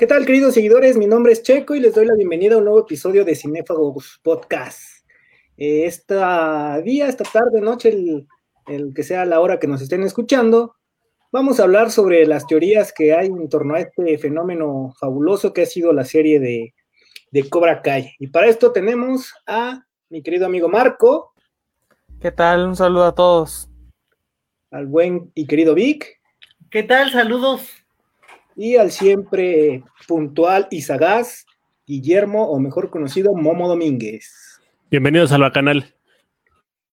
[0.00, 0.96] ¿Qué tal, queridos seguidores?
[0.96, 4.18] Mi nombre es Checo y les doy la bienvenida a un nuevo episodio de Cinéfagos
[4.22, 4.80] Podcast.
[5.58, 8.26] Eh, esta día, esta tarde, noche, el,
[8.66, 10.74] el, que sea la hora que nos estén escuchando,
[11.30, 15.64] vamos a hablar sobre las teorías que hay en torno a este fenómeno fabuloso que
[15.64, 16.72] ha sido la serie de,
[17.30, 18.14] de Cobra Kai.
[18.18, 21.34] Y para esto tenemos a mi querido amigo Marco.
[22.22, 22.68] ¿Qué tal?
[22.68, 23.68] Un saludo a todos.
[24.70, 26.22] Al buen y querido Vic.
[26.70, 27.10] ¿Qué tal?
[27.10, 27.79] Saludos
[28.62, 31.46] y al siempre puntual y sagaz
[31.86, 34.60] Guillermo, o mejor conocido Momo Domínguez.
[34.90, 35.94] Bienvenidos al canal.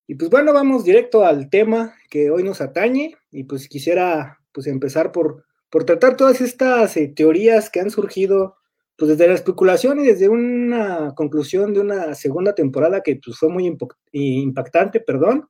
[0.07, 4.66] Y pues bueno, vamos directo al tema que hoy nos atañe y pues quisiera pues
[4.67, 8.55] empezar por, por tratar todas estas eh, teorías que han surgido
[8.95, 13.49] pues desde la especulación y desde una conclusión de una segunda temporada que pues fue
[13.49, 13.70] muy
[14.13, 15.49] impactante, perdón.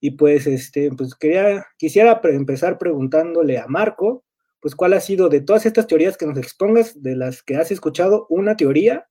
[0.00, 4.24] Y pues este pues quería quisiera empezar preguntándole a Marco
[4.64, 7.70] pues cuál ha sido de todas estas teorías que nos expongas, de las que has
[7.70, 9.06] escuchado, una teoría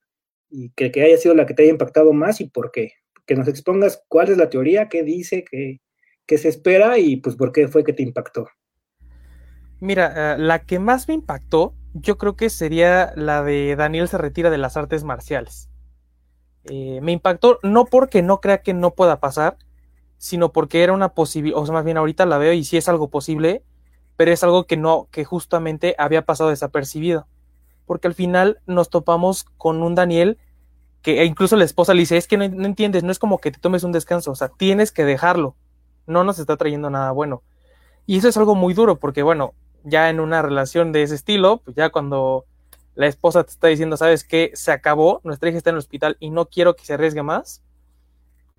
[0.50, 2.94] y que, haya sido la que te haya impactado más y por qué.
[3.28, 5.80] Que nos expongas cuál es la teoría, qué dice, qué,
[6.40, 8.48] se espera y pues por qué fue que te impactó.
[9.80, 14.18] Mira, eh, la que más me impactó, yo creo que sería la de Daniel se
[14.18, 15.70] retira de las artes marciales.
[16.64, 19.58] Eh, me impactó no porque no crea que no pueda pasar,
[20.18, 22.90] sino porque era una posibilidad, o sea, más bien ahorita la veo y si es
[22.90, 23.62] algo posible,
[24.16, 27.28] pero es algo que no, que justamente había pasado desapercibido.
[27.86, 30.38] Porque al final nos topamos con un Daniel
[31.04, 33.52] que e incluso la esposa le dice, es que no, entiendes, no es como que
[33.52, 35.56] te tomes un descanso, o sea, tienes que dejarlo,
[36.08, 37.44] no nos está trayendo nada bueno.
[38.06, 39.54] Y eso es algo muy duro, porque bueno,
[39.84, 42.46] ya en una relación de ese estilo, pues ya cuando
[42.96, 46.16] la esposa te está diciendo, sabes que se acabó, nuestra hija está en el hospital
[46.22, 47.62] y no quiero que se arriesgue más,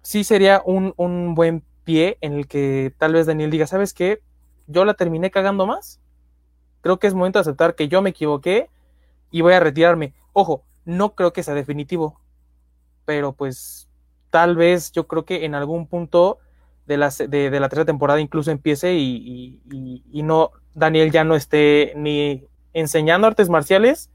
[0.02, 4.20] sí sería un, un buen pie en el que tal vez Daniel diga, sabes qué,
[4.66, 6.00] yo la terminé cagando más.
[6.80, 8.68] Creo que es momento de aceptar que yo me equivoqué
[9.30, 10.14] y voy a retirarme.
[10.32, 12.20] Ojo, no creo que sea definitivo,
[13.04, 13.88] pero pues
[14.30, 16.38] tal vez yo creo que en algún punto
[16.86, 21.94] de la, de, la tercera temporada incluso empiece y, y, no, Daniel ya no esté
[21.96, 22.44] ni
[22.74, 24.10] enseñando artes marciales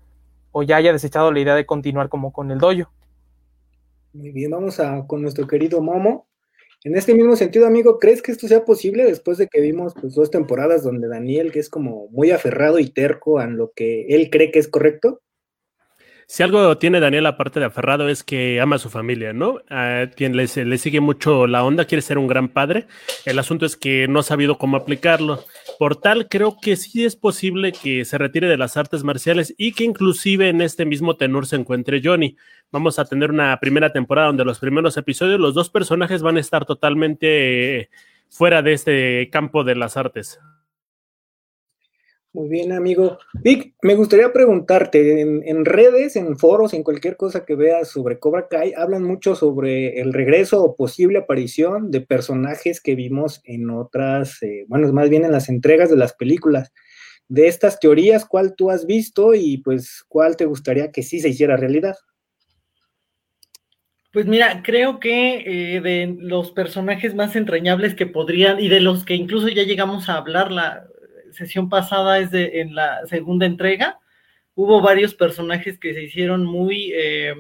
[0.52, 2.91] o ya haya desechado la idea de continuar como con el dojo.
[4.13, 6.28] Muy bien, vamos a con nuestro querido Momo.
[6.85, 10.16] En este mismo sentido, amigo, ¿crees que esto sea posible después de que vimos pues,
[10.16, 14.29] dos temporadas donde Daniel, que es como muy aferrado y terco a lo que él
[14.29, 15.22] cree que es correcto?
[16.25, 19.62] Si algo tiene Daniel aparte de aferrado es que ama a su familia, ¿no?
[19.69, 22.85] Le, le, sigue mucho la onda, quiere ser un gran padre.
[23.25, 25.44] El asunto es que no ha sabido cómo aplicarlo.
[25.79, 29.72] Por tal, creo que sí es posible que se retire de las artes marciales y
[29.72, 32.35] que inclusive en este mismo tenor se encuentre Johnny.
[32.69, 36.41] Vamos a tener una primera temporada donde los primeros episodios los dos personajes van a
[36.41, 37.90] estar totalmente
[38.28, 40.41] fuera de este campo de las artes.
[42.31, 43.17] Muy bien, amigo.
[43.41, 48.47] Vic, me gustaría preguntarte, en, redes, en foros, en cualquier cosa que veas sobre Cobra
[48.47, 54.44] Kai, hablan mucho sobre el regreso o posible aparición de personajes que vimos en otras,
[54.44, 56.72] eh, bueno, más bien en las entregas de las películas.
[57.28, 61.29] De estas teorías, ¿cuál tú has visto y pues cuál te gustaría que sí se
[61.29, 61.96] hiciera realidad?
[64.13, 69.03] Pues mira, creo que eh, de los personajes más entrañables que podrían, y de los
[69.03, 70.85] que incluso ya llegamos a hablar la,
[71.34, 74.00] sesión pasada es de en la segunda entrega,
[74.56, 77.34] hubo varios personajes que se hicieron muy eh,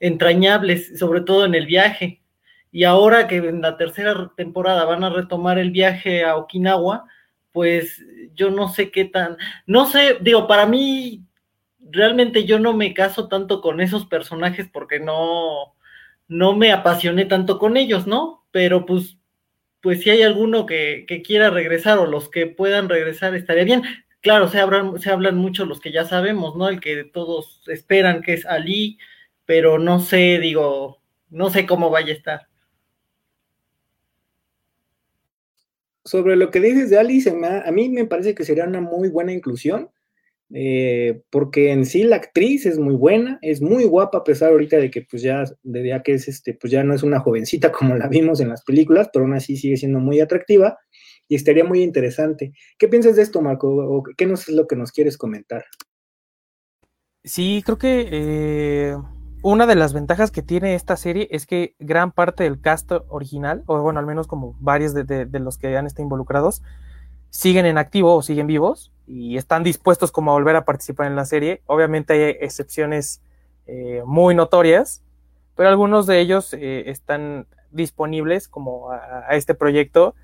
[0.00, 2.22] entrañables, sobre todo en el viaje.
[2.72, 7.04] Y ahora que en la tercera temporada van a retomar el viaje a Okinawa,
[7.52, 8.04] pues
[8.34, 11.24] yo no sé qué tan, no sé, digo, para mí
[11.90, 15.74] realmente yo no me caso tanto con esos personajes porque no,
[16.28, 18.44] no me apasioné tanto con ellos, ¿no?
[18.50, 19.16] Pero pues
[19.86, 23.84] pues si hay alguno que, quiera regresar o los que puedan regresar, estaría bien.
[24.20, 26.68] Claro, se hablan, se hablan mucho los que ya sabemos, ¿no?
[26.68, 28.98] El que todos esperan que es Ali,
[29.44, 32.48] pero no sé, digo, no sé cómo vaya a estar.
[36.04, 37.22] Sobre lo que dices de Ali,
[37.64, 39.88] a mí me parece que sería una muy buena inclusión.
[40.54, 44.76] Eh, porque en sí la actriz es muy buena, es muy guapa a pesar ahorita
[44.76, 47.72] de que pues ya, de ya que es este, pues ya no es una jovencita
[47.72, 50.78] como la vimos en las películas, pero aún así sigue siendo muy atractiva
[51.28, 52.52] y estaría muy interesante.
[52.78, 53.68] ¿Qué piensas de esto, Marco?
[53.68, 55.64] ¿O ¿Qué es lo que nos quieres comentar?
[57.24, 58.96] Sí, creo que eh,
[59.42, 63.64] una de las ventajas que tiene esta serie es que gran parte del cast original,
[63.66, 66.62] o bueno, al menos como varios de los que han estado involucrados,
[67.30, 71.16] siguen en activo o siguen vivos y están dispuestos como a volver a participar en
[71.16, 71.62] la serie.
[71.66, 73.20] Obviamente hay excepciones
[73.66, 75.02] eh, muy notorias,
[75.54, 80.14] pero algunos de ellos eh, están disponibles como a, este proyecto.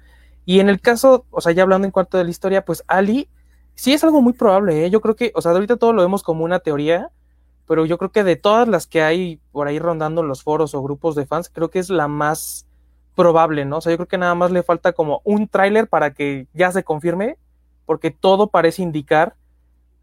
[0.45, 3.29] Y en el caso, o sea, ya hablando en cuanto de la historia, pues Ali
[3.75, 4.91] sí es algo muy probable, ¿eh?
[4.91, 7.11] yo creo que, o sea, ahorita todo lo vemos como una teoría,
[7.67, 10.83] pero yo creo que de todas las que hay por ahí rondando los foros o
[10.83, 12.67] grupos de fans, creo que es la más
[13.15, 13.79] probable, ¿no?
[13.79, 16.73] O sea, yo creo que nada más le falta como un tráiler para que ya
[16.73, 17.37] se confirme,
[17.87, 19.35] porque todo parece indicar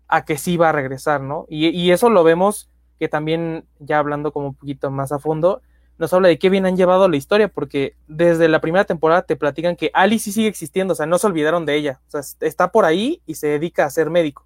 [0.07, 1.45] a que sí va a regresar, ¿no?
[1.49, 5.61] Y, eso lo vemos que también, ya hablando como un poquito más a fondo,
[5.97, 9.35] nos habla de qué bien han llevado la historia, porque desde la primera temporada te
[9.35, 12.21] platican que Ali sí sigue existiendo, o sea, no se olvidaron de ella, o sea,
[12.41, 14.45] está por ahí y se dedica a ser médico.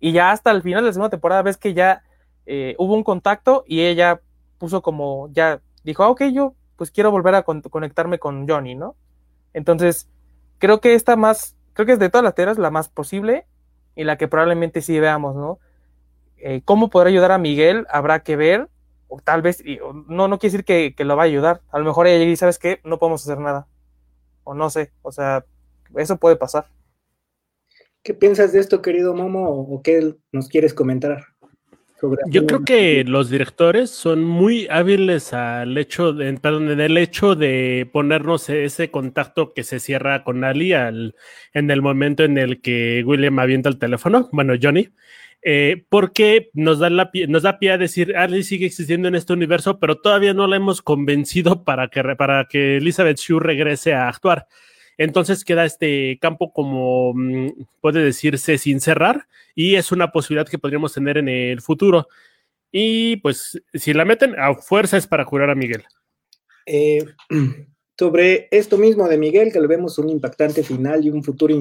[0.00, 2.02] Y ya hasta el final de la segunda temporada ves que ya
[2.46, 4.20] eh, hubo un contacto y ella
[4.58, 8.94] puso como, ya dijo, ah, ok, yo pues quiero volver a conectarme con Johnny, ¿no?
[9.52, 10.08] Entonces,
[10.58, 13.46] creo que esta más, creo que es de todas las teorías la más posible
[13.94, 15.60] y la que probablemente sí veamos, ¿no?
[16.38, 17.86] Eh, ¿Cómo poder ayudar a Miguel?
[17.88, 18.68] Habrá que ver,
[19.06, 19.62] o tal vez,
[20.08, 22.40] no, no quiere decir que, que, lo va a ayudar, a lo mejor ella dice,
[22.40, 22.80] ¿sabes qué?
[22.82, 23.68] No podemos hacer nada,
[24.42, 25.44] o no sé, o sea,
[25.94, 26.66] eso puede pasar.
[28.02, 31.26] ¿Qué piensas de esto, querido Momo, o qué nos quieres comentar?
[32.26, 37.88] Yo creo que los directores son muy hábiles al hecho de, perdón, en hecho de
[37.92, 41.16] ponernos ese contacto que se cierra con Ali al,
[41.52, 44.90] en el momento en el que William avienta el teléfono, bueno, Johnny,
[45.42, 49.80] eh, porque nos da, nos da pie a decir, Ali sigue existiendo en este universo,
[49.80, 54.46] pero todavía no la hemos convencido para que, para que Elizabeth Shue regrese a actuar.
[54.98, 60.58] Entonces queda este campo como mm, puede decirse sin cerrar y es una posibilidad que
[60.58, 62.08] podríamos tener en el futuro.
[62.72, 65.84] Y pues si la meten a fuerza es para curar a Miguel.
[66.66, 67.04] Eh,
[67.98, 71.54] sobre esto mismo de Miguel, que le vemos un impactante final y un futuro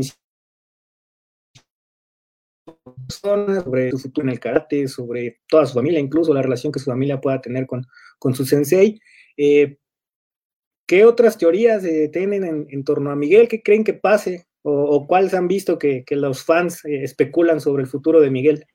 [3.08, 6.90] sobre su futuro en el karate, sobre toda su familia, incluso la relación que su
[6.90, 7.86] familia pueda tener con,
[8.20, 9.00] con su sensei.
[9.38, 9.78] Eh,
[10.88, 13.50] ¿Qué otras teorías eh, tienen en, torno a Miguel?
[13.50, 14.48] ¿Qué creen que pase?
[14.62, 18.66] ¿O, cuáles han visto que, los fans eh, especulan sobre el futuro de Miguel?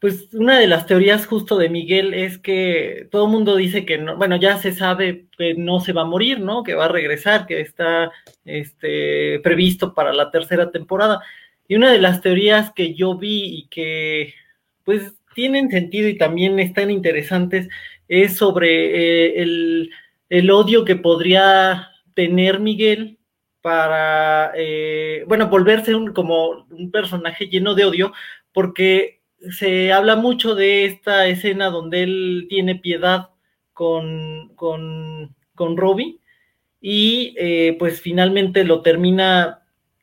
[0.00, 3.98] Pues una de las teorías justo de Miguel es que todo el mundo dice que
[3.98, 6.62] no, bueno, ya se sabe que no se va a morir, ¿no?
[6.62, 8.10] Que va a regresar, que está
[8.44, 11.20] este, previsto para la tercera temporada.
[11.66, 14.34] Y una de las teorías que yo vi y que
[14.84, 17.68] pues tienen sentido y también están interesantes
[18.08, 19.88] es sobre eh,
[20.30, 23.20] el, odio que podría tener Miguel
[23.60, 28.12] para, eh, bueno, volverse un, como un personaje lleno de odio,
[28.52, 29.20] porque
[29.56, 33.28] se habla mucho de esta escena donde él tiene piedad
[33.72, 36.18] con, con, con Robbie
[36.80, 39.57] y eh, pues finalmente lo termina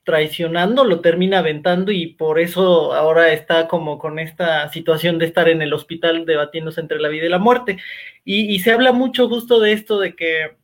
[0.06, 5.50] traicionando, lo termina aventando y por eso ahora está como con esta situación de estar
[5.50, 7.78] en el hospital debatiéndose entre la vida y la muerte.
[8.24, 10.56] Y, se habla mucho justo de esto de que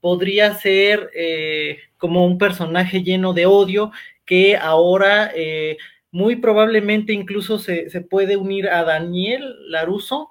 [0.00, 3.92] podría ser eh, como un personaje lleno de odio
[4.24, 5.76] que ahora eh,
[6.10, 10.30] muy probablemente incluso se, puede unir a Daniel Laruso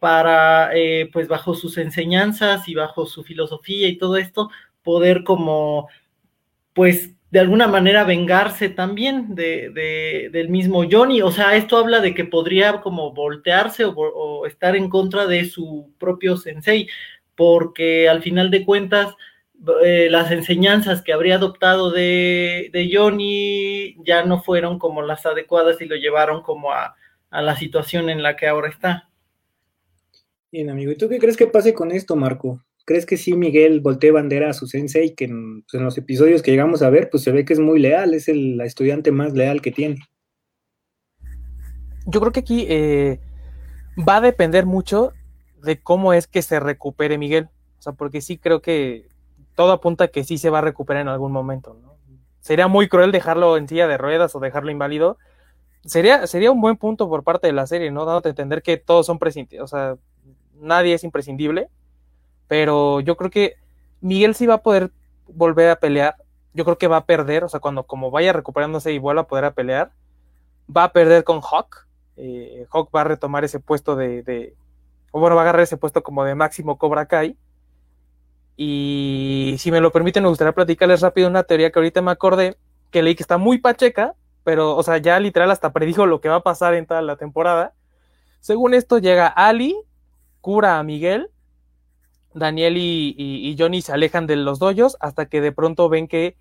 [0.00, 4.50] para, eh, pues bajo sus enseñanzas y bajo su filosofía y todo esto,
[4.82, 5.88] poder como,
[6.72, 11.20] pues de alguna manera vengarse también de, del mismo Johnny.
[11.22, 15.92] O sea, esto habla de que podría como voltearse o, estar en contra de su
[15.98, 16.88] propio sensei,
[17.34, 19.14] porque al final de cuentas
[19.84, 25.80] eh, las enseñanzas que habría adoptado de, de, Johnny ya no fueron como las adecuadas
[25.80, 26.94] y lo llevaron como a,
[27.30, 29.10] a la situación en la que ahora está.
[30.50, 30.92] Bien, amigo.
[30.92, 32.62] ¿Y tú qué crees que pase con esto, Marco?
[32.88, 36.52] ¿Crees que sí Miguel voltee bandera a su sensei, que pues, en, los episodios que
[36.52, 39.60] llegamos a ver, pues se ve que es muy leal, es el estudiante más leal
[39.60, 39.98] que tiene?
[42.06, 43.20] Yo creo que aquí eh,
[44.08, 45.12] va a depender mucho
[45.62, 47.50] de cómo es que se recupere Miguel.
[47.78, 49.06] O sea, porque sí creo que
[49.54, 51.78] todo apunta a que sí se va a recuperar en algún momento.
[52.40, 55.18] Sería muy cruel dejarlo en silla de ruedas o dejarlo inválido.
[55.84, 58.06] Sería, sería un buen punto por parte de la serie, ¿no?
[58.06, 59.96] Dándote a entender que todos son prescindibles, o sea,
[60.54, 61.68] nadie es imprescindible
[62.48, 63.56] pero yo creo que
[64.00, 64.90] Miguel sí va a poder
[65.28, 66.16] volver a pelear.
[66.54, 69.26] Yo creo que va a perder, o sea, cuando como vaya recuperándose y vuelva a
[69.28, 69.92] poder a pelear,
[70.74, 71.86] va a perder con Hawk.
[72.16, 74.54] Eh, Hawk va a retomar ese puesto de,
[75.12, 77.36] o bueno, va a agarrar ese puesto como de máximo Cobra Kai.
[78.56, 82.56] Y si me lo permiten, me gustaría platicarles rápido una teoría que ahorita me acordé,
[82.90, 86.28] que leí que está muy pacheca, pero, o sea, ya literal hasta predijo lo que
[86.28, 87.74] va a pasar en toda la temporada.
[88.40, 89.76] Según esto, llega Ali,
[90.40, 91.30] cura a Miguel
[92.38, 96.36] Daniel y, Johnny se alejan de los doyos hasta que de pronto ven que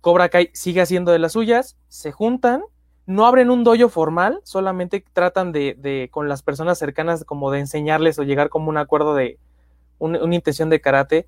[0.00, 2.62] Cobra Kai sigue haciendo de las suyas, se juntan,
[3.06, 8.18] no abren un dojo formal, solamente tratan de, con las personas cercanas como de enseñarles
[8.18, 9.38] o llegar como un acuerdo de
[9.98, 11.26] una intención de karate.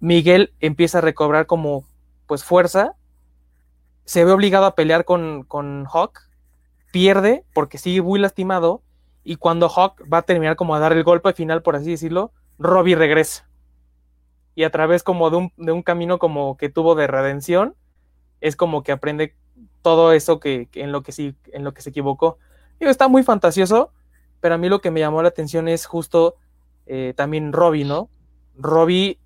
[0.00, 1.84] Miguel empieza a recobrar como
[2.26, 2.94] pues fuerza,
[4.04, 6.20] se ve obligado a pelear con, con Hawk,
[6.92, 8.82] pierde porque sigue muy lastimado
[9.24, 12.32] y cuando Hawk va a terminar como a dar el golpe final, por así decirlo,
[12.58, 13.47] Robbie regresa.
[14.58, 17.76] Y a través como de un, de un camino como que tuvo de redención,
[18.40, 19.36] es como que aprende
[19.82, 22.38] todo eso que, en, lo que sí, en lo que se equivocó.
[22.80, 23.92] está muy fantasioso,
[24.40, 26.34] pero a mí lo que me llamó la atención es justo
[26.86, 28.10] eh, también Robbie, ¿no?
[28.56, 29.20] Robbie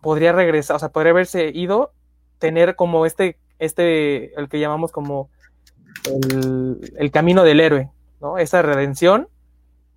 [0.00, 1.92] podría regresar, o sea, podría haberse ido,
[2.38, 5.28] tener como este, este, el que llamamos como
[6.06, 8.38] el, camino del héroe, ¿no?
[8.38, 9.28] Esa redención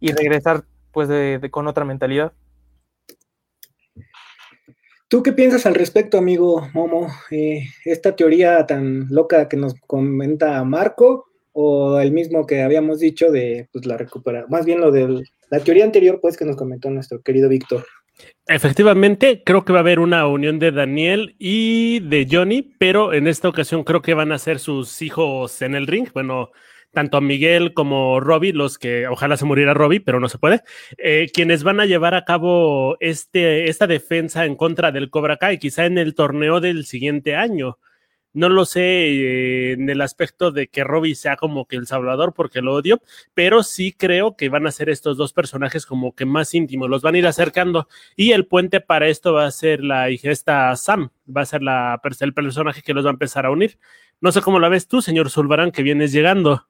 [0.02, 1.10] y regresar pues
[1.52, 2.34] con otra mentalidad.
[5.10, 7.08] ¿Tú qué piensas al respecto, amigo Momo?
[7.32, 13.32] Eh, ¿Esta teoría tan loca que nos comenta Marco o el mismo que habíamos dicho
[13.32, 14.52] de pues, la recuperación?
[14.52, 17.86] Más bien lo de la teoría anterior, pues, que nos comentó nuestro querido Víctor.
[18.48, 23.28] Efectivamente, creo que va a haber una unión de Daniel y de Johnny, pero en
[23.28, 26.10] esta ocasión creo que van a ser sus hijos en el ring.
[26.14, 26.52] Bueno,
[26.98, 30.64] tanto Miguel como Robbie, los que ojalá se muriera Robbie, pero no se puede,
[30.98, 35.60] eh, quienes van a llevar a cabo este, esta defensa en contra del Cobra Kai,
[35.60, 37.78] quizá en el torneo del siguiente año.
[38.34, 42.34] No lo sé eh, en el aspecto de que Robbie sea como que el salvador
[42.34, 43.00] porque lo odio,
[43.36, 47.04] pero sí creo que van a ser estos dos personajes como que más íntimos, los
[47.04, 50.76] van a ir acercando y el puente para esto va a ser la hija esta
[50.76, 53.78] Sam, va a ser la, el personaje que los va a empezar a unir.
[54.20, 56.68] No sé cómo la ves tú, señor Zulbarán, que vienes llegando.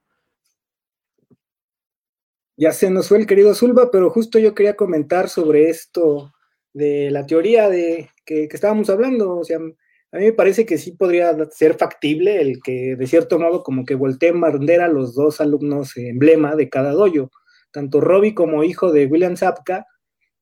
[2.60, 6.34] Ya se nos fue el querido Zulba, pero justo yo quería comentar sobre esto
[6.72, 9.38] de la teoría de que, estábamos hablando.
[9.38, 13.38] O sea, a mí me parece que sí podría ser factible el que de cierto
[13.38, 17.30] modo como que volteen bandera los dos alumnos emblema de cada doyo,
[17.70, 19.86] tanto Robbie como hijo de William Zapka,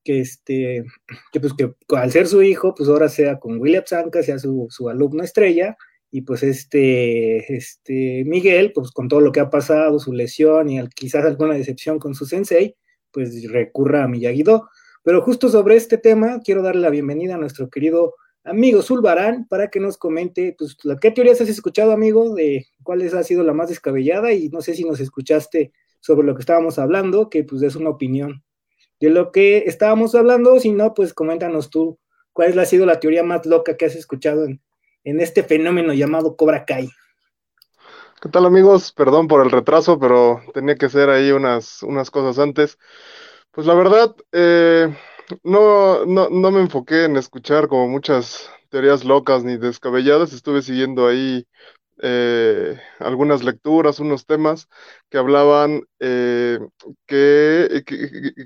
[0.02, 0.84] que este,
[1.32, 4.68] que pues que al ser su hijo, pues ahora sea con William Zapka, sea su,
[4.70, 5.76] su alumno estrella,
[6.10, 10.80] y pues este, este Miguel, pues con todo lo que ha pasado, su lesión y
[10.90, 12.76] quizás alguna decepción con su sensei,
[13.10, 14.68] pues recurra a Miyagi-Do.
[15.02, 19.68] Pero justo sobre este tema, quiero darle la bienvenida a nuestro querido amigo Zulbarán para
[19.68, 23.68] que nos comente, pues, ¿qué teorías has escuchado, amigo, de cuál ha sido la más
[23.68, 24.32] descabellada?
[24.32, 27.90] Y no sé si nos escuchaste sobre lo que estábamos hablando, que pues es una
[27.90, 28.44] opinión
[29.00, 31.98] de lo que estábamos hablando, si no, pues coméntanos tú
[32.32, 34.60] cuál ha sido la teoría más loca que has escuchado en,
[35.06, 36.90] en este fenómeno llamado Cobra Kai.
[38.20, 38.92] ¿Qué tal amigos?
[38.92, 42.76] Perdón por el retraso, pero tenía que hacer ahí unas, unas cosas antes.
[43.52, 44.92] Pues la verdad, eh,
[45.44, 51.06] no, no, no me enfoqué en escuchar como muchas teorías locas ni descabelladas, estuve siguiendo
[51.06, 51.46] ahí
[52.02, 54.66] eh, algunas lecturas, unos temas
[55.08, 56.58] que hablaban eh,
[57.06, 57.84] que,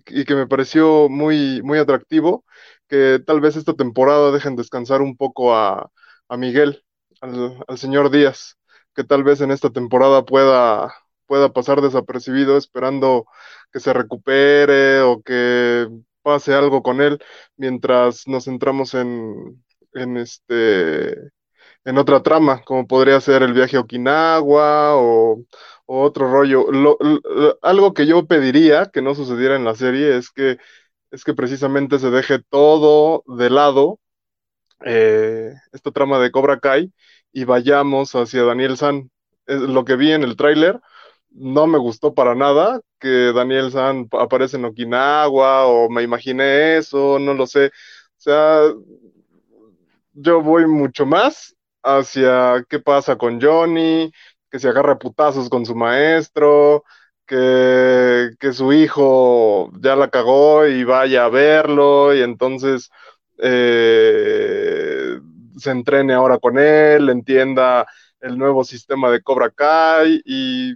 [0.09, 2.45] y que me pareció muy, muy atractivo,
[2.87, 5.91] que tal vez esta temporada dejen descansar un poco a,
[6.31, 6.85] a Miguel,
[7.21, 8.57] al, señor Díaz,
[8.95, 10.95] que tal vez en esta temporada pueda,
[11.27, 13.27] pueda pasar desapercibido esperando
[13.73, 15.89] que se recupere o que
[16.23, 17.19] pase algo con él
[17.57, 21.33] mientras nos centramos en, en este
[21.85, 25.45] en otra trama, como podría ser el viaje a Okinawa o,
[25.87, 26.67] otro rollo.
[27.63, 30.59] algo que yo pediría que no sucediera en la serie es que
[31.11, 33.99] es que precisamente se deje todo de lado
[34.85, 36.93] eh, esta trama de Cobra Kai
[37.33, 39.11] y vayamos hacia Daniel San.
[39.47, 40.81] lo que vi en el tráiler
[41.31, 47.19] no me gustó para nada que Daniel San aparece en Okinawa o me imaginé eso,
[47.19, 47.67] no lo sé.
[47.67, 47.71] O
[48.23, 48.63] sea,
[50.13, 54.13] yo voy mucho más hacia qué pasa con Johnny,
[54.51, 56.85] que se agarra putazos con su maestro,
[57.27, 62.91] que, que su hijo ya la cagó y vaya a verlo y entonces
[63.43, 65.19] eh,
[65.57, 67.87] se entrene ahora con él, entienda
[68.21, 70.75] el nuevo sistema de Cobra Kai y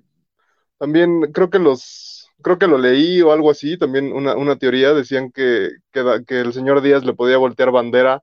[0.78, 5.30] también creo que los, creo que lo leí o algo así, también una, teoría, decían
[5.32, 8.22] que, que, el señor Díaz le podía voltear bandera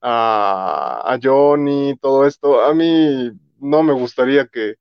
[0.00, 2.62] a, a Johnny, todo esto.
[2.64, 4.76] A mí no me gustaría que,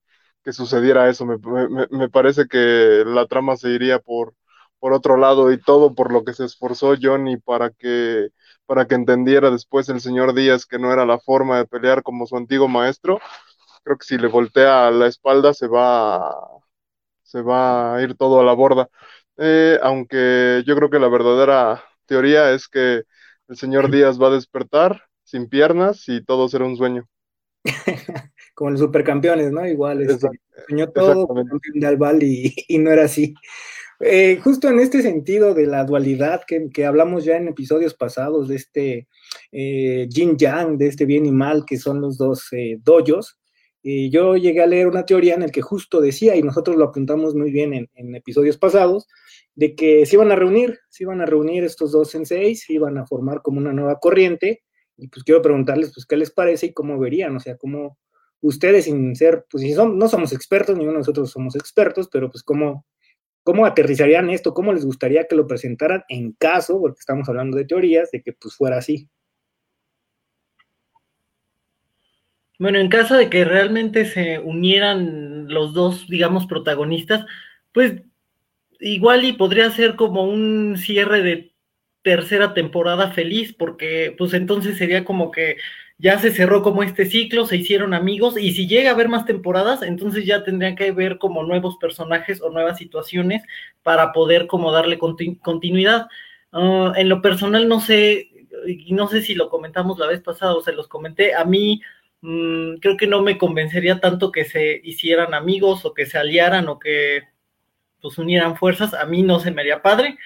[0.52, 1.38] sucediera eso, me,
[1.92, 4.36] me, parece que la trama se iría por,
[4.80, 8.30] por otro lado y todo por lo que se esforzó Johnny para que
[8.72, 12.26] para que entendiera después el señor Díaz que no era la forma de pelear como
[12.26, 13.20] su antiguo maestro.
[13.84, 16.34] Creo que si le voltea la espalda se va,
[17.22, 18.88] se va a ir todo a la borda.
[19.36, 23.04] Eh, aunque yo creo que la verdadera teoría es que
[23.50, 27.10] el señor Díaz va a despertar sin piernas y todo será un sueño.
[28.56, 29.68] como los supercampeones, ¿no?
[29.68, 30.30] Igual, este,
[30.70, 33.36] soñó todo campeón de Albal y, y no era así.
[34.04, 38.56] Eh, justo en este sentido de la dualidad que, hablamos ya en episodios pasados, de
[38.56, 39.08] este
[39.52, 43.38] eh, yin yang, de este bien y mal, que son los dos eh, doyos,
[43.84, 47.34] yo llegué a leer una teoría en la que justo decía, y nosotros lo apuntamos
[47.34, 49.08] muy bien en, en, episodios pasados,
[49.56, 53.00] de que se iban a reunir, se iban a reunir estos dos senseis, se iban
[53.00, 54.62] a formar como una nueva corriente,
[54.98, 57.36] y pues quiero preguntarles, pues, ¿qué les parece y cómo verían?
[57.36, 57.98] O sea, cómo
[58.42, 62.30] ustedes sin ser, pues, si son, no somos expertos, ninguno de nosotros somos expertos, pero
[62.30, 62.86] pues, ¿cómo,
[63.44, 64.54] ¿cómo aterrizarían esto?
[64.54, 68.34] ¿Cómo les gustaría que lo presentaran en caso, porque estamos hablando de teorías, de que
[68.34, 69.10] pues fuera así?
[72.60, 77.26] Bueno, en caso de que realmente se unieran los dos, digamos, protagonistas,
[77.74, 78.04] pues
[78.80, 81.54] igual y podría ser como un cierre de
[82.04, 85.58] tercera temporada feliz, porque pues entonces sería como que
[86.02, 89.26] ya se cerró como este ciclo, se hicieron amigos, y si llega a haber más
[89.26, 93.44] temporadas, entonces ya tendrían que ver como nuevos personajes o nuevas situaciones
[93.84, 96.08] para poder como darle continuidad.
[96.52, 98.30] Uh, en lo personal no sé,
[98.90, 101.82] no sé si lo comentamos la vez pasada o se los comenté, a mí
[102.22, 106.68] Mm, creo que no me convencería tanto que se hicieran amigos o que se aliaran
[106.70, 107.24] o que
[108.02, 110.18] pues unieran fuerzas, a mí no se me haría padre,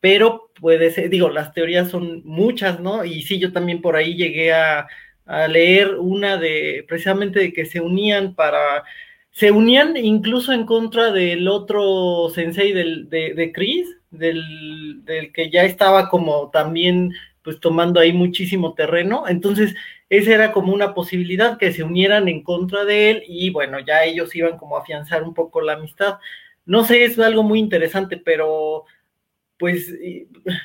[0.00, 3.04] pero puede ser, digo, las teorías son muchas, ¿no?
[3.04, 4.88] Y sí, yo también por ahí llegué a,
[5.48, 8.84] leer una de, precisamente de que se unían para,
[9.30, 15.50] se unían incluso en contra del otro sensei del, de, de Chris, del, del que
[15.50, 17.12] ya estaba como también
[17.42, 19.74] pues tomando ahí muchísimo terreno, entonces
[20.08, 24.04] esa era como una posibilidad que se unieran en contra de él y bueno, ya
[24.04, 26.18] ellos iban como a afianzar un poco la amistad.
[26.66, 28.84] No sé, es algo muy interesante, pero
[29.58, 29.92] pues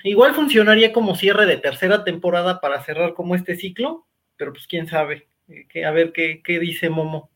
[0.04, 4.06] igual funcionaría como cierre de tercera temporada para cerrar como este ciclo,
[4.40, 7.30] pero pues quién sabe, eh, a ver qué, qué dice Momo.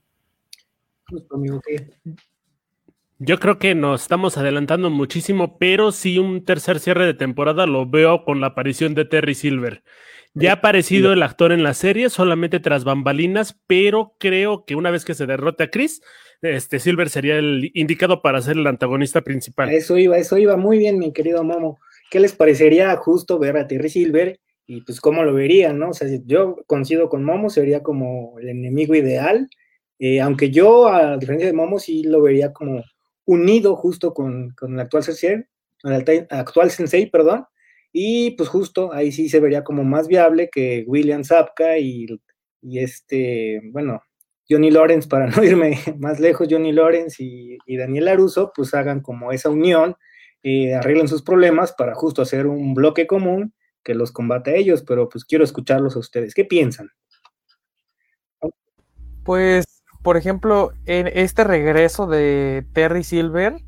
[3.19, 7.85] Yo creo que nos estamos adelantando muchísimo, pero sí un tercer cierre de temporada lo
[7.85, 9.83] veo con la aparición de Terry Silver.
[10.33, 14.89] Ya ha aparecido el actor en la serie, solamente tras bambalinas, pero creo que una
[14.89, 16.01] vez que se derrote a Chris,
[16.41, 19.69] este Silver sería el indicado para ser el antagonista principal.
[19.69, 21.79] Eso iba, eso iba muy bien, mi querido Momo.
[22.09, 25.89] ¿Qué les parecería justo ver a Terry Silver y pues cómo lo verían, no?
[25.89, 29.49] O sea, yo coincido con Momo, sería como el enemigo ideal,
[29.99, 32.83] eh, aunque yo, a diferencia de Momo, sí lo vería como
[33.25, 35.45] unido justo con, con el actual sensei,
[35.83, 37.45] el actual sensei, perdón,
[37.91, 42.07] y pues justo ahí sí se vería como más viable que William Zapka y,
[42.63, 44.01] este, bueno,
[44.49, 49.31] Johnny Lawrence, para no irme más lejos, Johnny Lawrence y, Daniel Aruso, pues hagan como
[49.31, 49.95] esa unión,
[50.41, 54.83] eh, arreglen sus problemas para justo hacer un bloque común que los combate a ellos,
[54.83, 56.33] pero pues quiero escucharlos a ustedes.
[56.33, 56.89] ¿Qué piensan?
[59.23, 59.65] Pues,
[60.01, 63.61] por ejemplo, en este regreso de Terry Silver,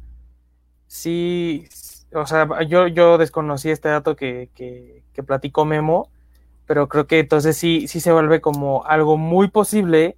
[0.87, 1.67] sí,
[2.13, 6.09] o sea, yo, yo desconocí este dato que, que, platicó Memo,
[6.65, 10.17] pero creo que entonces sí, sí se vuelve como algo muy posible.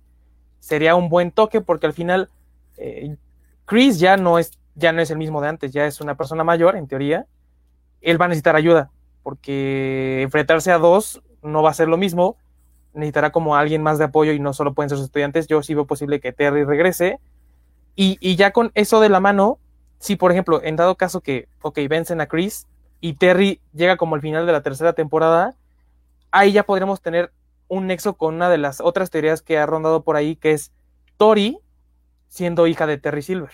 [0.60, 2.30] Sería un buen toque porque al final
[2.78, 3.16] eh,
[3.66, 6.44] Chris ya no, es, ya no es el mismo de antes, ya es una persona
[6.44, 7.28] mayor en teoría.
[8.02, 8.92] Él va a necesitar ayuda
[9.28, 12.38] porque enfrentarse a dos no va a ser lo mismo.
[12.94, 15.48] Necesitará como alguien más de apoyo y no solo pueden ser sus estudiantes.
[15.48, 17.20] Yo sí veo posible que Terry regrese.
[17.94, 19.60] Y, y ya con eso de la mano,
[20.00, 22.68] si, por ejemplo, en dado caso que, ok, vencen a Chris
[23.02, 25.56] y Terry llega como al final de la tercera temporada,
[26.32, 27.34] ahí ya podríamos tener
[27.68, 30.72] un nexo con una de las otras teorías que ha rondado por ahí, que es
[31.18, 31.60] Tori
[32.30, 33.52] siendo hija de Terry Silver.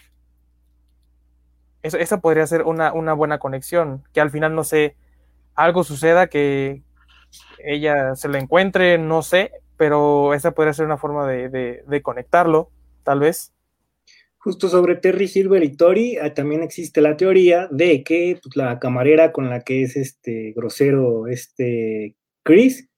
[1.81, 4.95] esa podría ser una, buena conexión, que al final, no sé,
[5.55, 6.83] algo suceda que
[7.59, 12.71] ella se la encuentre, no sé, pero esa podría ser una forma de conectarlo,
[13.03, 13.53] tal vez.
[14.43, 18.77] Justo sobre Terry Silver y Tori, ah, también existe la teoría de que pues, la
[18.77, 22.89] camarera con la que es este grosero, este Chris,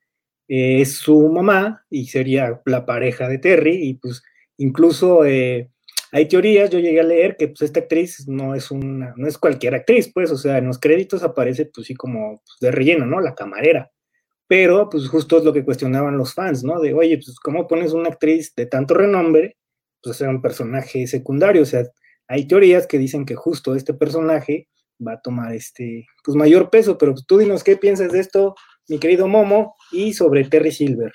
[0.47, 3.75] eh, es su mamá y sería la pareja de Terry.
[3.75, 4.23] Y pues
[4.57, 5.69] incluso eh,
[6.15, 9.37] hay teorías, yo llegué a leer que pues esta actriz no es una, no es
[9.37, 13.05] cualquier actriz, pues, o sea, en los créditos aparece pues sí como pues, de relleno,
[13.05, 13.19] ¿no?
[13.19, 13.91] La camarera.
[14.47, 16.79] Pero pues justo es lo que cuestionaban los fans, ¿no?
[16.79, 19.57] De, oye, pues ¿cómo pones una actriz de tanto renombre?
[20.05, 21.63] pues, ser un personaje secundario.
[21.63, 21.83] O sea,
[22.27, 24.69] hay teorías que dicen que justo este personaje
[25.05, 28.55] va a tomar este, pues mayor peso, pero tú dinos qué piensas de esto,
[28.87, 31.11] mi querido Momo, y sobre Terry Silver.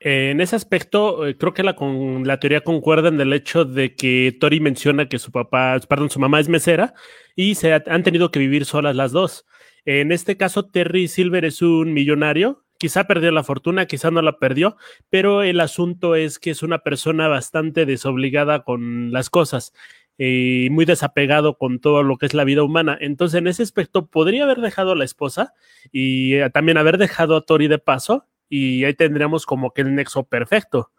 [0.00, 3.94] En ese aspecto, eh, creo que la, con, la teoría concuerda en el hecho de
[3.94, 6.94] que Tori menciona que su papá, perdón, su mamá es mesera
[7.36, 9.46] y se han tenido que vivir solas las dos.
[9.84, 14.38] En este caso, Terry Silver es un millonario Quizá perdió la fortuna, quizá no la
[14.38, 14.78] perdió,
[15.10, 19.74] pero el asunto es que es una persona bastante desobligada con las cosas
[20.16, 22.96] y muy desapegado con todo lo que es la vida humana.
[22.98, 25.52] Entonces, en ese aspecto, podría haber dejado a la esposa
[25.92, 29.94] y eh, también haber dejado a Tori de paso y ahí tendríamos como que el
[29.94, 30.90] nexo perfecto.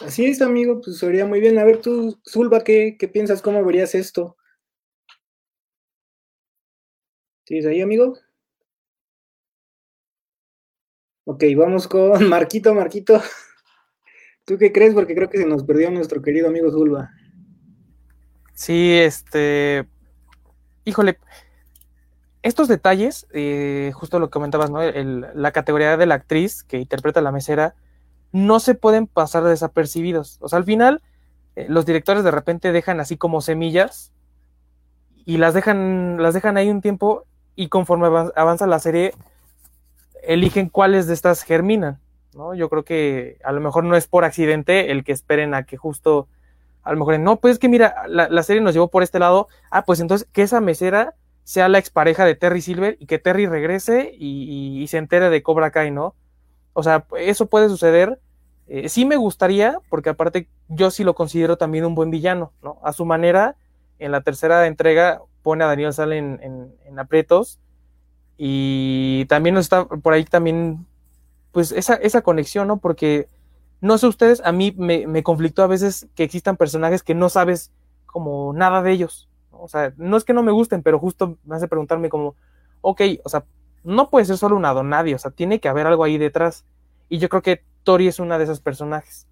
[0.00, 1.58] Así es, amigo, pues sería muy bien.
[1.58, 3.42] A ver, tú, Zulba, ¿qué, qué piensas?
[3.42, 4.36] ¿Cómo verías esto?
[7.44, 8.16] ¿Sigues ahí, amigo?
[11.24, 13.20] Ok, vamos con Marquito, Marquito.
[14.44, 14.94] ¿Tú qué crees?
[14.94, 17.10] Porque creo que se nos perdió nuestro querido amigo Zulba.
[18.54, 19.86] Sí, este.
[20.84, 21.18] Híjole.
[22.42, 24.80] Estos detalles, eh, justo lo que comentabas, ¿no?
[24.82, 27.74] la categoría de la actriz que interpreta la mesera,
[28.32, 30.38] no se pueden pasar desapercibidos.
[30.40, 31.02] O sea, al final,
[31.54, 34.10] eh, los directores de repente dejan así como semillas
[35.24, 37.24] y las dejan, las dejan ahí un tiempo
[37.54, 39.14] y conforme avanza la serie,
[40.22, 42.00] eligen cuáles de estas germinan.
[42.34, 42.54] ¿no?
[42.54, 45.76] Yo creo que a lo mejor no es por accidente el que esperen a que
[45.76, 46.28] justo,
[46.82, 49.48] a lo mejor, no, pues es que mira, la, serie nos llevó por este lado,
[49.70, 53.46] ah, pues entonces que esa mesera sea la expareja de Terry Silver y que Terry
[53.46, 56.14] regrese y, se entere de Cobra Kai, ¿no?
[56.72, 58.20] O sea, eso puede suceder.
[58.68, 62.78] Eh, sí me gustaría, porque aparte yo sí lo considero también un buen villano, ¿no?
[62.82, 63.56] A su manera,
[63.98, 67.58] en la tercera entrega pone a Daniel Sal en, aprietos
[68.38, 70.86] y también está por ahí también
[71.50, 72.78] pues esa, esa conexión, ¿no?
[72.78, 73.28] Porque,
[73.80, 77.28] no sé ustedes, a mí me, me conflictó a veces que existan personajes que no
[77.28, 77.72] sabes
[78.06, 79.28] como nada de ellos.
[79.62, 82.34] O sea, no es que no me gusten, pero justo me hace preguntarme como,
[82.80, 83.44] ok, o sea,
[83.84, 86.64] no puede ser solo una nadie, o sea, tiene que haber algo ahí detrás.
[87.08, 89.28] Y yo creo que Tori es una de esos personajes.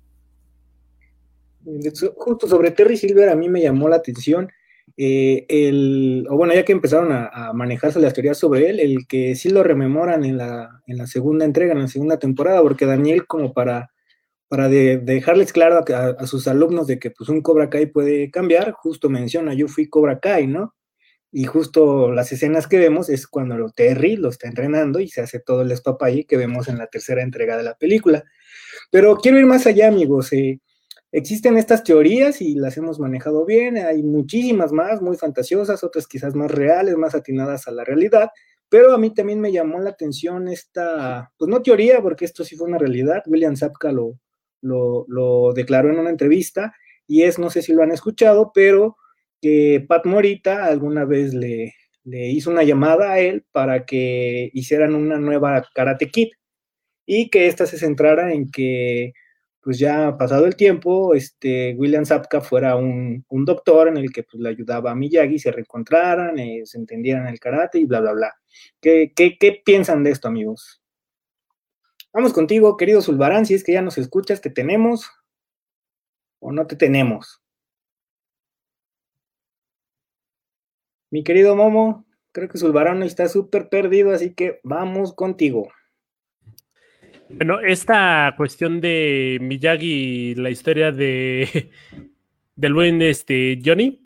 [2.16, 4.50] Justo sobre Terry Silver a mí me llamó la atención
[4.96, 9.34] eh, el, o bueno, ya que empezaron a, manejarse las teorías sobre él, el que
[9.34, 13.26] sí lo rememoran en la, en la segunda entrega, en la segunda temporada, porque Daniel
[13.26, 13.90] como para,
[14.50, 19.08] para dejarles claro a, sus alumnos de que pues un Cobra Kai puede cambiar, justo
[19.08, 20.74] menciona, yo fui Cobra Kai, ¿no?
[21.30, 25.38] Y justo las escenas que vemos es cuando Terry lo está entrenando y se hace
[25.38, 28.24] todo el espapalle que vemos en la tercera entrega de la película.
[28.90, 30.32] Pero quiero ir más allá, amigos.
[30.32, 30.58] Eh,
[31.12, 36.34] Existen estas teorías y las hemos manejado bien, hay muchísimas más, muy fantasiosas, otras quizás
[36.34, 38.30] más reales, más atinadas a la realidad,
[38.68, 42.56] pero a mí también me llamó la atención esta, pues no teoría, porque esto sí
[42.56, 44.18] fue una realidad, William Zapka lo,
[44.62, 46.74] lo, declaró en una entrevista,
[47.06, 48.96] y es, no sé si lo han escuchado, pero
[49.40, 54.94] que Pat Morita alguna vez le, le hizo una llamada a él para que hicieran
[54.94, 56.28] una nueva Karate Kid,
[57.06, 59.12] y que ésta se centrara en que
[59.62, 64.40] pues ya pasado el tiempo, este, William Zapka fuera un, doctor en el que pues,
[64.40, 68.34] le ayudaba a Miyagi, se reencontraran, eh, se entendieran el karate y bla, bla, bla.
[68.80, 70.79] ¿Qué, qué, piensan de esto, amigos?
[72.12, 75.10] Vamos contigo, querido Zulbarán, si es que ya nos escuchas, ¿te tenemos
[76.40, 77.40] o no te tenemos?
[81.10, 85.70] Mi querido Momo, creo que Zulbarán está súper perdido, así que vamos contigo.
[87.28, 91.70] Bueno, esta cuestión de Miyagi, la historia de
[92.56, 94.02] del buen este Johnny,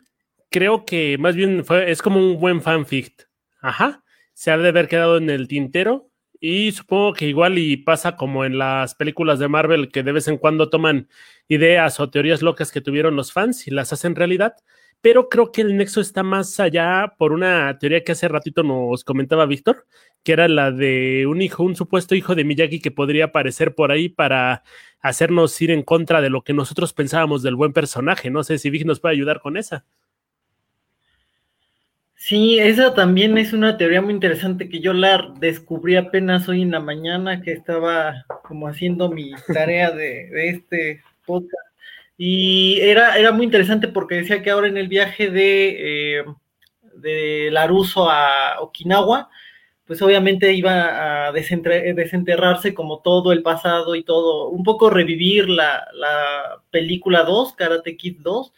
[0.51, 3.27] creo que más bien fue, es como un buen fanfic.
[3.61, 4.03] Ajá.
[4.33, 6.11] Se ha de haber quedado en el tintero.
[6.47, 10.27] Y supongo que igual y pasa como en las películas de Marvel que de vez
[10.27, 11.09] en cuando toman
[11.47, 14.55] ideas o teorías locas que tuvieron los fans y las hacen realidad
[15.05, 19.03] pero creo que el nexo está más allá por una teoría que hace ratito nos
[19.03, 19.85] comentaba Víctor,
[20.23, 23.91] que era la de un hijo, un supuesto hijo de Miyagi que podría aparecer por
[23.91, 24.63] ahí para
[25.01, 28.31] hacernos ir en contra de lo que nosotros pensábamos del buen personaje.
[28.31, 29.85] No sé si Vic nos puede ayudar con esa.
[32.17, 36.71] Sí, esa también es una teoría muy interesante que yo la descubrí apenas hoy en
[36.71, 41.53] la mañana que estaba como haciendo mi tarea de, este podcast.
[42.17, 46.25] Y era, era muy interesante porque decía que ahora en el viaje de, eh,
[46.95, 49.29] de Laruso a Okinawa,
[49.85, 55.87] pues obviamente iba a desenterrarse como todo el pasado y todo, un poco revivir la,
[55.93, 58.53] la película 2, Karate Kid 2,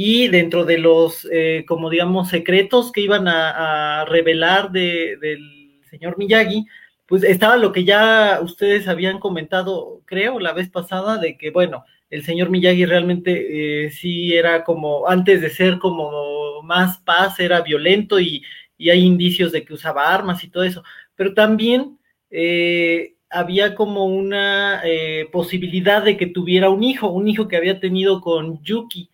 [0.00, 6.16] y dentro de los, eh, como digamos, secretos que iban a, revelar de, del señor
[6.16, 6.66] Miyagi,
[7.04, 11.84] pues estaba lo que ya ustedes habían comentado, creo, la vez pasada, de que, bueno,
[12.10, 17.62] el señor Miyagi realmente eh, sí era como, antes de ser como más paz, era
[17.62, 18.44] violento y,
[18.78, 20.84] hay indicios de que usaba armas y todo eso,
[21.16, 21.98] pero también
[22.30, 27.80] eh, había como una eh, posibilidad de que tuviera un hijo, un hijo que había
[27.80, 29.10] tenido con Yuki.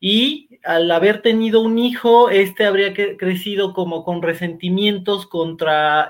[0.00, 6.08] Y al haber tenido un hijo, este habría crecido como con resentimientos contra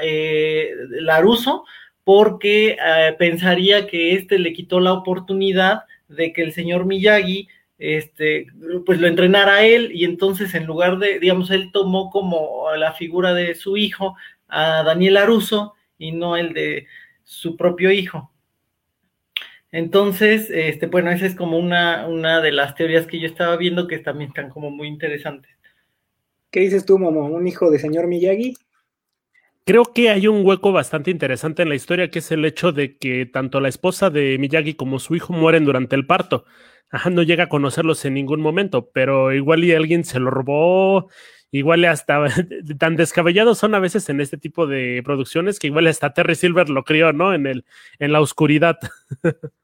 [0.90, 1.64] Laruso,
[2.04, 2.76] porque
[3.18, 7.48] pensaría que este le quitó la oportunidad de que el señor Miyagi,
[7.78, 8.46] este,
[8.84, 12.92] pues lo entrenara a él y entonces en lugar de, digamos, él tomó como la
[12.92, 14.16] figura de su hijo
[14.48, 16.86] a Daniel Aruso y no el de
[17.24, 18.30] su propio hijo.
[19.72, 23.86] Entonces, este, bueno, esa es como una, una de las teorías que yo estaba viendo
[23.86, 25.50] que también están como muy interesantes.
[26.50, 27.26] ¿Qué dices tú, Momo?
[27.26, 28.56] ¿Un hijo de señor Miyagi?
[29.64, 32.96] Creo que hay un hueco bastante interesante en la historia, que es el hecho de
[32.96, 36.44] que tanto la esposa de Miyagi como su hijo mueren durante el parto.
[36.90, 41.08] Ajá, no llega a conocerlos en ningún momento, pero igual y alguien se lo robó,
[41.52, 42.24] igual hasta
[42.78, 46.68] tan descabellados son a veces en este tipo de producciones que igual hasta Terry Silver
[46.68, 47.32] lo crió, ¿no?
[47.32, 47.64] En el,
[48.00, 48.78] en la oscuridad.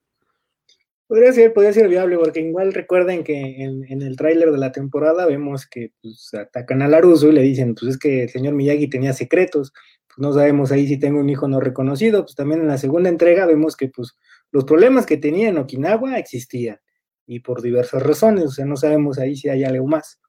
[1.09, 5.25] Podría ser, podría ser viable, porque igual recuerden que en, el tráiler de la temporada
[5.27, 8.88] vemos que pues, atacan a Laruso y le dicen, pues es que el señor Miyagi
[8.88, 9.73] tenía secretos,
[10.09, 13.09] pues no sabemos ahí si tengo un hijo no reconocido, pues también en la segunda
[13.09, 14.16] entrega vemos que pues
[14.51, 16.81] los problemas que tenía en Okinawa existían,
[17.27, 20.21] y por diversas razones, o sea, no sabemos ahí si hay algo más.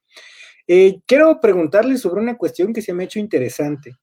[0.66, 3.96] Eh, quiero preguntarles sobre una cuestión que se me ha hecho interesante.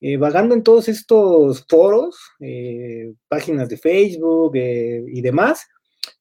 [0.00, 5.66] Eh, vagando en todos estos foros, eh, páginas de Facebook y demás,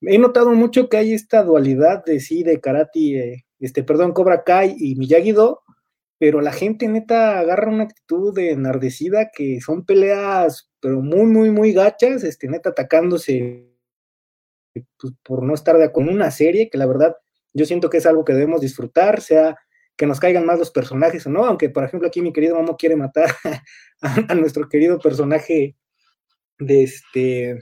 [0.01, 4.75] he notado mucho que hay esta dualidad de sí, de karate, este, perdón, Cobra Kai
[4.77, 5.61] y Miyagi-Do,
[6.17, 11.49] pero la gente neta agarra una actitud de enardecida que son peleas, pero muy, muy,
[11.49, 13.71] muy gachas, este, neta atacándose
[14.73, 17.15] pues, por no estar con una serie, que la verdad
[17.53, 19.57] yo siento que es algo que debemos disfrutar, sea
[19.97, 22.77] que nos caigan más los personajes o no, aunque por ejemplo aquí mi querido Momo
[22.77, 23.29] quiere matar
[24.01, 25.75] a, nuestro querido personaje
[26.59, 27.59] de este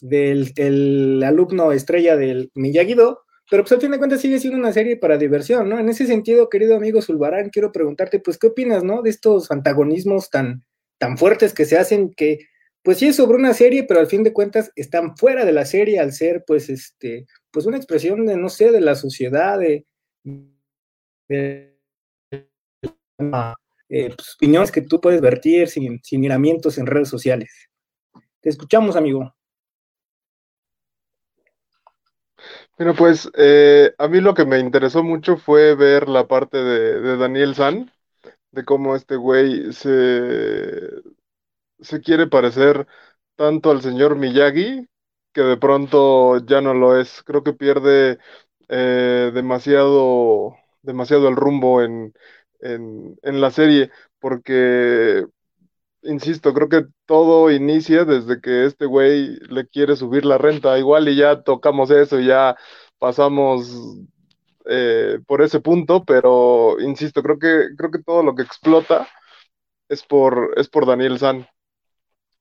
[0.00, 4.96] del alumno estrella del Miyagi-Do, pero pues al fin de cuentas sigue siendo una serie
[4.96, 5.78] para diversión, ¿no?
[5.78, 9.02] En ese sentido, querido amigo Zulbarán, quiero preguntarte, pues, ¿qué opinas, no?
[9.02, 10.64] De estos antagonismos tan,
[10.98, 12.38] tan fuertes que se hacen que,
[12.82, 15.66] pues sí es sobre una serie, pero al fin de cuentas están fuera de la
[15.66, 19.86] serie al ser, pues, este, pues una expresión de, no sé, de la sociedad, de,
[21.28, 21.76] eh,
[23.88, 27.68] pues, opiniones que tú puedes vertir sin, sin miramientos en redes sociales.
[28.40, 29.34] Te escuchamos, amigo.
[32.78, 37.16] Mira, pues eh, a mí lo que me interesó mucho fue ver la parte de,
[37.16, 37.90] Daniel San,
[38.52, 40.90] de cómo este güey se,
[41.80, 42.86] se quiere parecer
[43.36, 44.88] tanto al señor Miyagi
[45.32, 47.22] que de pronto ya no lo es.
[47.24, 48.18] Creo que pierde
[48.68, 52.14] eh, demasiado, demasiado el rumbo en,
[52.60, 55.26] en, en la serie, porque
[56.04, 60.78] insisto, creo que todo inicia desde que este güey le quiere subir la renta.
[60.78, 62.56] Igual y ya tocamos eso ya
[62.98, 63.70] pasamos
[64.66, 69.08] eh, por ese punto, pero insisto, creo que, creo que todo lo que explota
[69.88, 71.46] es por, es por Daniel San.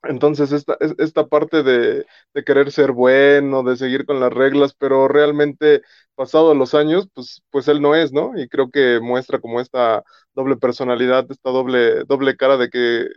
[0.04, 5.08] Entonces, esta, esta parte de, de, querer ser bueno, de seguir con las reglas, pero
[5.08, 5.82] realmente
[6.16, 8.38] pasado los años, pues, pues él no es, ¿no?
[8.38, 10.04] Y creo que muestra como esta
[10.36, 13.08] doble personalidad, esta doble, doble cara de que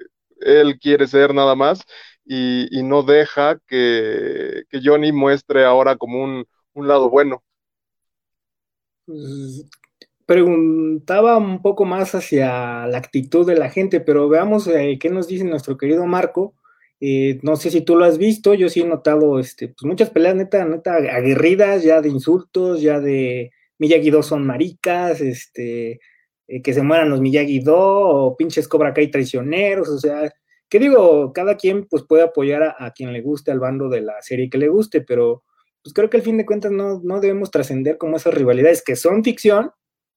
[0.40, 1.80] él quiere ser nada más
[2.24, 7.42] y, no deja que, Johnny muestre ahora como un, lado bueno.
[9.06, 9.64] Pues,
[10.26, 15.28] preguntaba un poco más hacia la actitud de la gente, pero veamos eh, qué nos
[15.28, 16.54] dice nuestro querido Marco.
[17.00, 20.10] Eh, no sé si tú lo has visto, yo sí he notado este, pues muchas
[20.10, 26.00] peleas neta, neta aguerridas, ya de insultos, ya de Miyagi-Do son maricas, este,
[26.48, 30.32] eh, que se mueran los Miyagi-Do o pinches Cobra Kai traicioneros, o sea,
[30.68, 34.20] que digo, cada quien pues puede apoyar a, quien le guste, al bando de la
[34.22, 35.44] serie que le guste, pero
[35.82, 38.96] pues creo que al fin de cuentas no, no debemos trascender como esas rivalidades que
[38.96, 39.70] son ficción,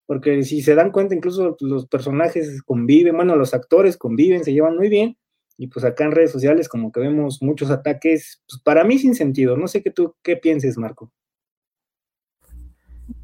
[0.08, 4.76] porque si se dan cuenta incluso los personajes conviven, bueno, los actores conviven, se llevan
[4.76, 5.18] muy bien,
[5.58, 9.14] y pues acá en redes sociales como que vemos muchos ataques, pues para mí sin
[9.14, 11.12] sentido, no sé qué tú, qué pienses, Marco.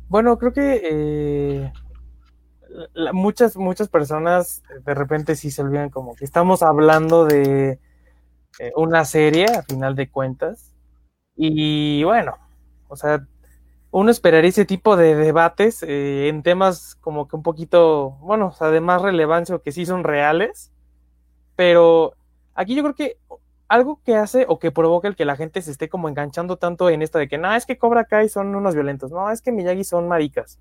[0.10, 1.74] Bueno, creo que eh,
[3.14, 7.80] muchas, muchas personas de repente sí se olvidan como que estamos hablando de
[8.60, 10.74] eh, una serie a final de cuentas.
[11.36, 12.38] Y bueno,
[12.88, 13.26] o sea,
[13.92, 18.72] uno esperaría ese tipo de debates eh, en temas como que un poquito, bueno, o
[18.72, 20.72] de más relevancia o que sí son reales.
[21.56, 22.14] Pero
[22.54, 23.18] aquí yo creo que
[23.68, 26.90] algo que hace o que provoca el que la gente se esté como enganchando tanto
[26.90, 29.52] en esta de que no, es que Cobra Kai son unos violentos, no, es que
[29.52, 30.60] Miyagi son maricas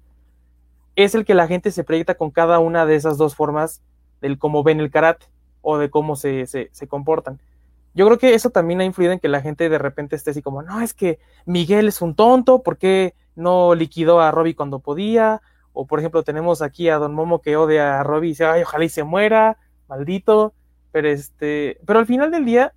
[0.96, 3.82] es el que la gente se proyecta con cada una de esas dos formas
[4.20, 5.26] del cómo ven el karate
[5.60, 7.40] o de cómo se, se, comportan.
[7.94, 10.42] Yo creo que eso también ha influido en que la gente de repente esté así
[10.42, 14.80] como, no, es que Miguel es un tonto, ¿por qué no liquidó a Robbie cuando
[14.80, 15.42] podía?
[15.72, 18.62] O por ejemplo, tenemos aquí a Don Momo que odia a Robbie y dice, ay,
[18.62, 20.54] ojalá y se muera, maldito.
[20.92, 22.72] Pero este, pero al final del día,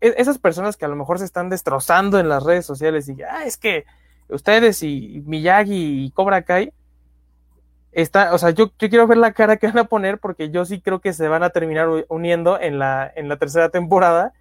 [0.00, 3.20] e, esas personas que a lo mejor se están destrozando en las redes sociales y,
[3.22, 3.84] ah, es que
[4.28, 6.72] ustedes y Miyagi y Cobra Kai,
[7.92, 10.64] está, o sea, yo, yo, quiero ver la cara que van a poner porque yo
[10.64, 14.32] sí creo que se van a terminar uniendo en la, en la tercera temporada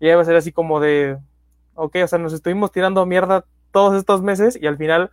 [0.00, 1.18] y va a ser así como de,
[1.74, 5.10] ok, o sea, nos estuvimos tirando mierda todos estos meses y al final,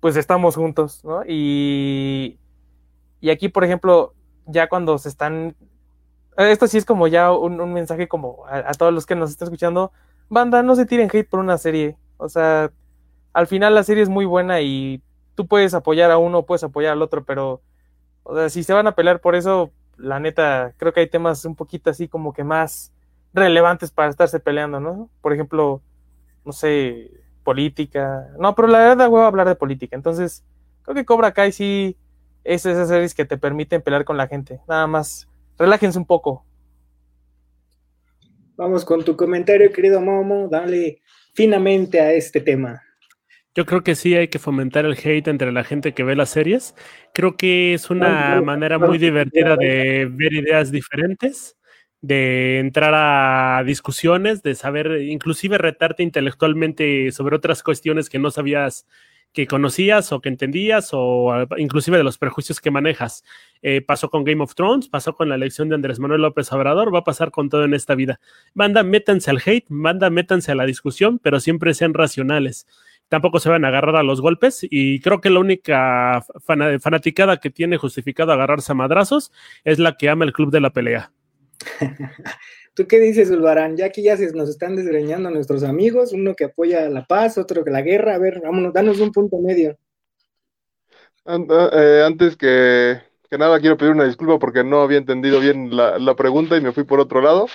[0.00, 1.22] pues estamos juntos, ¿no?
[1.26, 2.38] Y,
[3.20, 4.14] y aquí, por ejemplo,
[4.46, 5.56] ya cuando se están,
[6.36, 9.46] esto sí es como ya un, mensaje como a, a, todos los que nos están
[9.46, 9.92] escuchando,
[10.28, 12.70] banda, no se tiren hate por una serie, o sea,
[13.32, 15.02] al final la serie es muy buena y
[15.36, 17.62] tú puedes apoyar a uno, puedes apoyar al otro, pero,
[18.24, 21.44] o sea, si se van a pelear por eso, la neta, creo que hay temas
[21.44, 22.92] un poquito así como que más
[23.32, 25.10] relevantes para estarse peleando, ¿no?
[25.20, 25.82] Por ejemplo,
[26.44, 27.10] no sé,
[27.44, 28.28] política.
[28.38, 29.94] No, pero la verdad voy a hablar de política.
[29.94, 30.44] Entonces,
[30.82, 31.96] creo que Cobra Kai sí
[32.42, 34.60] es esas series que te permiten pelear con la gente.
[34.66, 36.44] Nada más, relájense un poco.
[38.56, 40.48] Vamos con tu comentario, querido Momo.
[40.48, 41.02] Dale
[41.34, 42.82] finamente a este tema.
[43.56, 46.28] Yo creo que sí hay que fomentar el hate entre la gente que ve las
[46.28, 46.74] series.
[47.14, 51.56] Creo que es una manera muy divertida de ver ideas diferentes,
[52.02, 58.86] de entrar a discusiones, de saber, inclusive retarte intelectualmente sobre otras cuestiones que no sabías
[59.32, 63.24] que conocías o que entendías o inclusive de los prejuicios que manejas.
[63.62, 66.94] Eh, pasó con Game of Thrones, pasó con la elección de Andrés Manuel López Obrador,
[66.94, 68.20] va a pasar con todo en esta vida.
[68.52, 72.66] Manda, métanse al hate, manda, métanse a la discusión, pero siempre sean racionales
[73.08, 76.24] tampoco se van a agarrar a los golpes y creo que la única
[76.80, 79.32] fanaticada que tiene justificado agarrarse a madrazos
[79.64, 81.12] es la que ama el club de la pelea.
[82.74, 83.76] ¿Tú qué dices, Ulvarán?
[83.76, 87.64] Ya que ya se nos están desgreñando nuestros amigos, uno que apoya la paz, otro
[87.64, 89.78] que la guerra, a ver, vámonos, danos un punto medio.
[91.26, 96.56] Eh, antes que, nada, quiero pedir una disculpa porque no había entendido bien la, pregunta
[96.56, 97.46] y me fui por otro lado.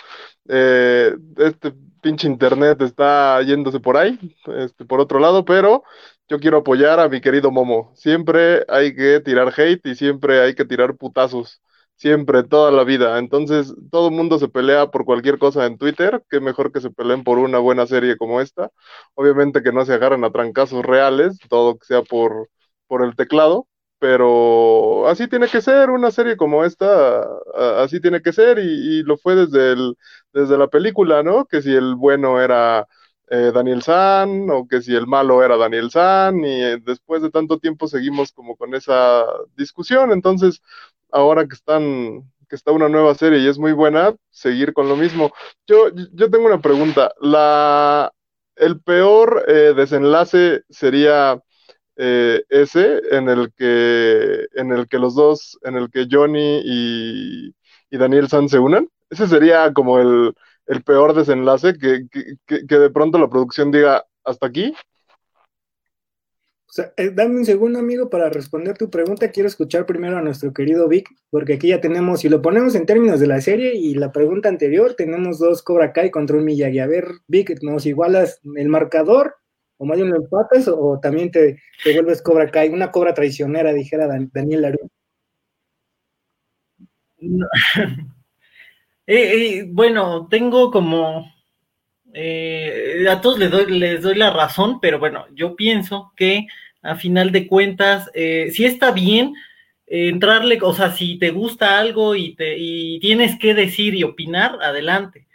[0.49, 4.19] Eh, este pinche internet está yéndose por ahí,
[4.57, 5.83] este, por otro lado, pero
[6.29, 7.91] yo quiero apoyar a mi querido Momo.
[7.95, 11.61] Siempre hay que tirar hate y siempre hay que tirar putazos.
[11.95, 13.19] Siempre, toda la vida.
[13.19, 16.23] Entonces, todo el mundo se pelea por cualquier cosa en Twitter.
[16.29, 18.71] Qué mejor que se peleen por una buena serie como esta.
[19.13, 22.49] Obviamente que no se agarran a trancazos reales, todo que sea por,
[22.87, 23.67] por el teclado
[24.01, 27.21] pero así tiene que ser, una serie como esta,
[27.83, 29.95] así tiene que ser, y, lo fue desde, el,
[30.33, 31.45] desde la película, ¿no?
[31.45, 32.87] Que si el bueno era
[33.29, 37.29] eh, Daniel San, o que si el malo era Daniel San, y eh, después de
[37.29, 39.23] tanto tiempo seguimos como con esa
[39.55, 40.63] discusión, entonces
[41.11, 44.95] ahora que están que está una nueva serie y es muy buena, seguir con lo
[44.95, 45.31] mismo.
[45.67, 47.13] Yo, yo tengo una pregunta.
[47.21, 48.11] La,
[48.55, 51.39] el peor eh, desenlace sería
[52.03, 57.55] eh, ese en el que en el que los dos, en el que Johnny y,
[57.91, 58.89] Daniel San se unan.
[59.11, 60.33] Ese sería como el,
[60.83, 62.07] peor desenlace, que,
[62.47, 64.73] que, de pronto la producción diga hasta aquí.
[66.67, 69.29] O sea, eh, dame un segundo, amigo, para responder tu pregunta.
[69.29, 72.87] Quiero escuchar primero a nuestro querido Vic, porque aquí ya tenemos, si lo ponemos en
[72.87, 76.79] términos de la serie y la pregunta anterior, tenemos dos Cobra Kai contra un Miyagi.
[76.79, 79.35] A ver, Vic, ¿nos igualas el marcador
[79.81, 84.07] o más bien lo empatas o también te, vuelves Cobra Kai, una cobra traicionera, dijera
[84.31, 84.89] Daniel Larú.
[89.07, 91.33] Eh, eh, bueno, tengo como
[92.13, 96.45] eh, a todos les doy, les doy la razón, pero bueno, yo pienso que
[96.81, 99.33] a final de cuentas, si está bien
[99.87, 104.59] entrarle, o sea, si te gusta algo y, te, y tienes que decir y opinar,
[104.61, 105.27] adelante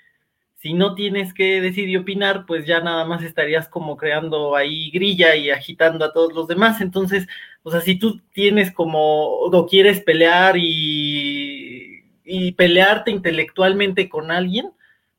[0.57, 4.91] si no tienes que decir y opinar, pues ya nada más estarías como creando ahí
[4.91, 6.81] grilla y agitando a todos los demás.
[6.81, 7.27] Entonces,
[7.63, 14.73] o sea, si tú tienes como, o quieres pelear y, y pelearte intelectualmente con alguien,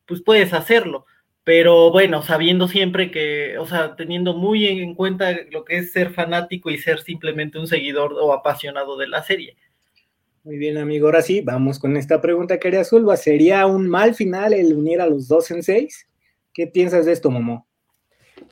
[0.06, 1.06] pues puedes hacerlo.
[1.44, 6.12] Pero bueno, sabiendo siempre que, o sea, teniendo muy en cuenta lo que es ser
[6.12, 9.56] fanático y ser simplemente un seguidor o apasionado de la serie.
[10.48, 11.08] Muy bien, amigo.
[11.08, 13.18] Ahora sí, vamos con esta pregunta que haría Zulba.
[13.18, 16.08] ¿Sería un mal final el unir a los dos en seis?
[16.54, 17.68] ¿Qué piensas de esto, Momo?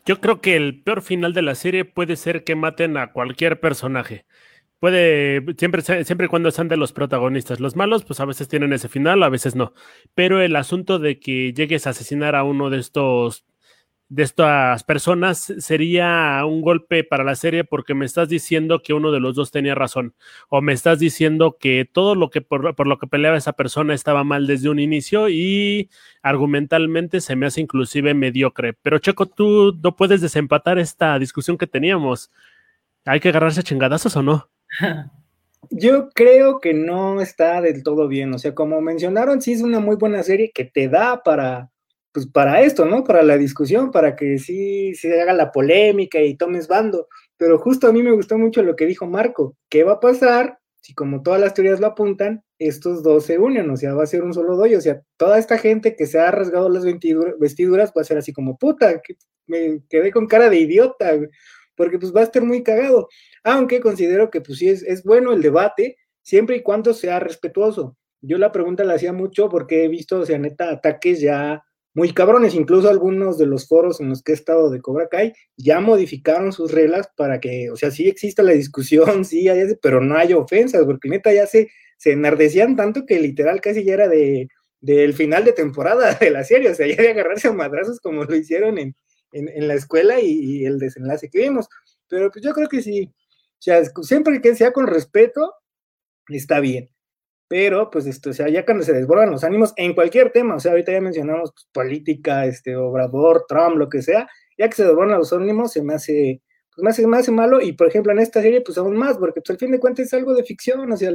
[0.05, 3.61] Yo creo que el peor final de la serie puede ser que maten a cualquier
[3.61, 4.25] personaje.
[4.81, 7.61] Puede, siempre, siempre cuando están de los protagonistas.
[7.61, 9.71] Los malos, pues a veces tienen ese final, a veces no.
[10.15, 13.45] Pero el asunto de que llegues a asesinar a uno de estos
[14.07, 19.11] de estas personas sería un golpe para la serie porque me estás diciendo que uno
[19.11, 20.13] de los dos tenía razón
[20.47, 24.23] o me estás diciendo que todo lo que por, lo que peleaba esa persona estaba
[24.23, 25.89] mal desde un inicio y
[26.21, 28.73] argumentalmente se me hace inclusive mediocre.
[28.73, 32.31] Pero Checo, tú no puedes desempatar esta discusión que teníamos.
[33.05, 34.49] ¿Hay que agarrarse a chingadazos o no?
[35.71, 38.31] Yo creo que no está del todo bien.
[38.35, 41.71] O sea, como mencionaron, sí es una muy buena serie que te da para
[42.15, 43.03] pues para esto, ¿no?
[43.03, 47.09] Para la discusión, para que sí se haga la polémica y tomes bando.
[47.35, 49.57] Pero justo a mí me gustó mucho lo que dijo Marco.
[49.69, 53.67] ¿Qué va a pasar si como todas las teorías lo apuntan, estos dos se unen,
[53.71, 56.19] o sea, va a ser un solo doy, o sea, toda esta gente que se
[56.19, 59.15] ha rasgado las vestiduras va a ser así como, puta, que
[59.47, 61.13] me quedé con cara de idiota,
[61.75, 63.09] porque pues va a estar muy cagado,
[63.43, 67.97] aunque considero que pues sí es, es bueno el debate, siempre y cuando sea respetuoso.
[68.21, 71.64] Yo la pregunta la hacía mucho porque he visto, o sea, neta, ataques ya
[71.95, 72.53] muy cabrones.
[72.53, 76.51] Incluso algunos de los foros en los que he estado de Cobra Kai ya modificaron
[76.53, 79.47] sus reglas para que, o sea, sí exista la discusión, sí,
[79.81, 83.95] pero no haya ofensas, porque neta ya se, se enardecían tanto que literal casi ya
[83.95, 84.47] era de
[84.81, 88.23] del final de temporada de la serie, o sea, ya de agarrarse a madrazos como
[88.23, 88.95] lo hicieron en,
[89.31, 91.67] en, la escuela y, y, el desenlace que vimos.
[92.07, 95.55] Pero pues yo creo que sí, o sea, siempre que sea con respeto,
[96.27, 96.94] está bien
[97.47, 100.59] pero pues esto, o sea, ya cuando se desbordan los ánimos en cualquier tema, o
[100.59, 104.27] sea, ahorita ya mencionamos pues, política, este, Obrador, Trump, lo que sea,
[104.57, 106.41] ya que se desbordan los ánimos se me hace,
[106.75, 109.17] pues me hace, me hace malo, y por ejemplo en esta serie pues aún más,
[109.17, 111.11] porque pues al fin de cuentas es algo de ficción, o sea,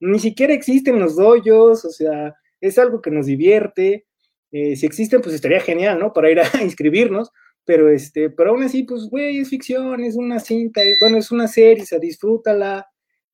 [0.00, 4.06] ni siquiera existen los doyos, o sea, es algo que nos divierte,
[4.52, 6.12] eh, si existen pues estaría genial, ¿no?
[6.12, 7.30] Para ir a inscribirnos,
[7.64, 11.48] pero este, pero aún así, pues, güey, es ficción, es una cinta, bueno, es una
[11.48, 12.86] serie, o sea, disfrútala,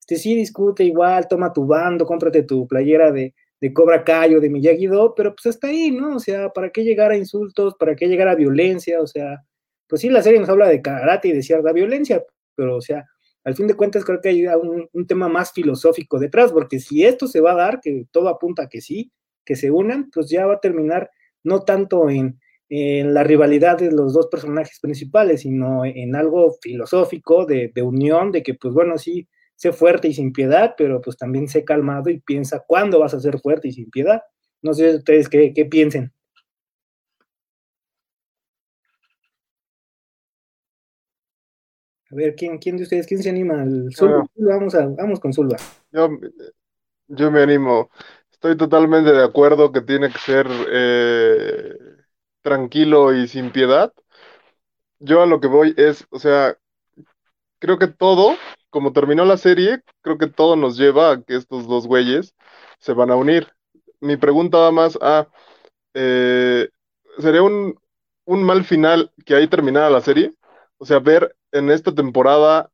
[0.09, 4.49] este, sí discute igual, toma tu bando, cómprate tu playera de, de Cobra Kai de
[4.49, 6.17] Miyagi-Do, pero pues hasta ahí, ¿no?
[6.17, 7.75] O sea, ¿para qué llegar a insultos?
[7.79, 9.03] ¿Para qué llegar a violencia?
[9.03, 9.45] O sea,
[9.87, 13.05] pues sí, la serie nos habla de karate y de cierta violencia, pero o sea,
[13.45, 17.05] al fin de cuentas creo que hay un, un, tema más filosófico detrás, porque si
[17.05, 19.13] esto se va a dar, que todo apunta a que sí,
[19.45, 21.11] que se unan, pues ya va a terminar
[21.45, 22.41] no tanto en,
[22.71, 28.33] en la rivalidad de los dos personajes principales, sino en algo filosófico de, de unión,
[28.33, 29.29] de que pues bueno, sí,
[29.59, 33.21] sé fuerte y sin piedad, pero pues también sé calmado y piensa cuándo vas a
[33.21, 34.23] ser fuerte y sin piedad.
[34.63, 36.13] No sé ustedes qué, qué piensen.
[42.11, 43.61] A ver, ¿quién, ¿quién de ustedes, quién se anima?
[43.61, 43.91] al
[44.37, 45.57] Vamos, a, vamos con Zulba.
[45.91, 46.09] Yo,
[47.09, 47.91] yo me animo.
[48.31, 51.75] Estoy totalmente de acuerdo que tiene que ser eh,
[52.43, 53.93] tranquilo y sin piedad.
[55.01, 56.57] Yo a lo que voy es, o sea,
[57.59, 58.37] creo que todo
[58.71, 62.35] como terminó la serie, creo que todo nos lleva a que estos dos güeyes
[62.79, 63.49] se van a unir.
[64.01, 65.29] Mi pregunta va más a,
[65.95, 66.69] eh,
[67.19, 67.79] ¿sería un,
[68.25, 70.35] un mal final que ahí terminara la serie?
[70.79, 72.71] O sea, ver en esta temporada,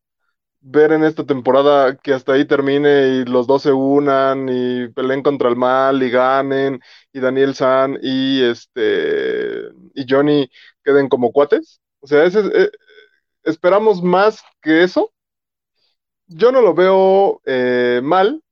[0.60, 5.22] ver en esta temporada que hasta ahí termine y los dos se unan y peleen
[5.22, 6.80] contra el mal y ganen
[7.12, 10.50] y Daniel San y este y Johnny
[10.84, 11.80] queden como cuates.
[12.00, 12.70] O sea, ese, eh,
[13.44, 15.13] esperamos más que eso
[16.34, 18.42] yo no lo veo eh, mal,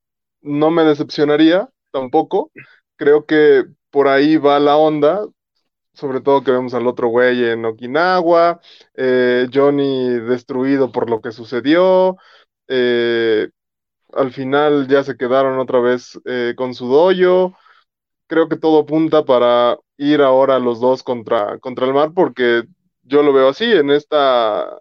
[0.41, 2.51] no me decepcionaría tampoco.
[2.97, 5.27] Creo que por ahí va la onda,
[5.93, 8.61] sobre todo que vemos al otro güey en Okinawa,
[8.95, 12.17] eh, Johnny destruido por lo que sucedió,
[12.69, 13.51] eh,
[14.13, 16.21] al final ya se quedaron otra vez
[16.57, 17.55] con su doyo.
[18.29, 22.65] Creo que todo apunta para ir ahora los dos contra, contra el mar, porque
[23.03, 24.81] yo lo veo así, en esta,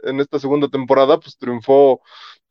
[0.00, 2.00] en esta segunda temporada, pues triunfó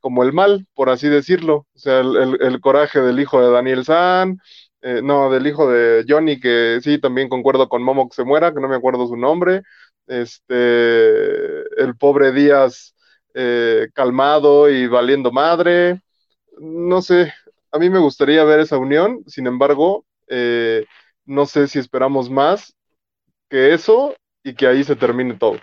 [0.07, 1.67] como el mal, por así decirlo.
[1.75, 4.39] O sea, el, coraje del hijo de Daniel San,
[4.81, 8.53] eh, no, del hijo de Johnny, que sí, también concuerdo con Momo que se muera,
[8.53, 9.63] que no me acuerdo su nombre.
[10.07, 12.95] Este, el pobre Díaz
[13.33, 15.99] eh, calmado y valiendo madre.
[16.57, 17.33] No sé,
[17.73, 20.85] a mí me gustaría ver esa unión, sin embargo, eh,
[21.25, 22.73] no sé si esperamos más
[23.49, 25.59] que eso y que ahí se termine todo.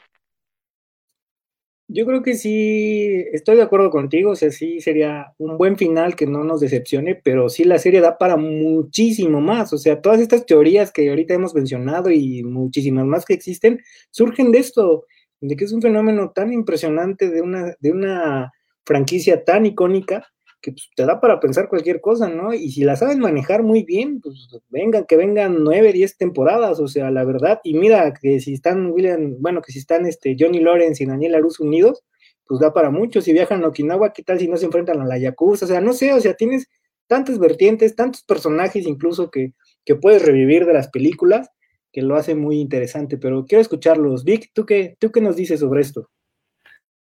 [1.97, 6.17] Yo creo que sí, estoy de acuerdo contigo, o sea, sí sería un buen final
[6.17, 10.21] que no nos decepcione, pero sí la serie da para muchísimo más, o sea, todas
[10.21, 13.81] estas teorías que ahorita hemos mencionado y muchísimas más que existen,
[14.11, 15.07] surgen de esto,
[15.41, 18.51] de que es un fenómeno tan impresionante de una, de una
[18.85, 20.34] franquicia tan icónica
[20.65, 22.55] que pues, te da para pensar cualquier cosa, ¿no?
[22.55, 26.89] Y si la saben manejar muy bien, pues vengan, que vengan nueve, diez temporadas, o
[26.89, 30.61] sea, la verdad, y mira que si están William, bueno, que si están este Johnny
[30.61, 32.03] Lawrence y Daniel Aruz unidos,
[32.47, 35.05] pues da para mucho, si viajan a Okinawa, ¿qué tal si no se enfrentan a
[35.05, 35.67] la Yakuza?
[35.67, 36.67] O sea, no sé, o sea, tienes
[37.09, 39.53] tantas vertientes, tantos personajes incluso que,
[39.85, 41.51] que puedes revivir de las películas,
[41.93, 44.25] que lo hace muy interesante, pero quiero escucharlos.
[44.25, 46.09] Vic, ¿tú qué, tú qué nos dices sobre esto?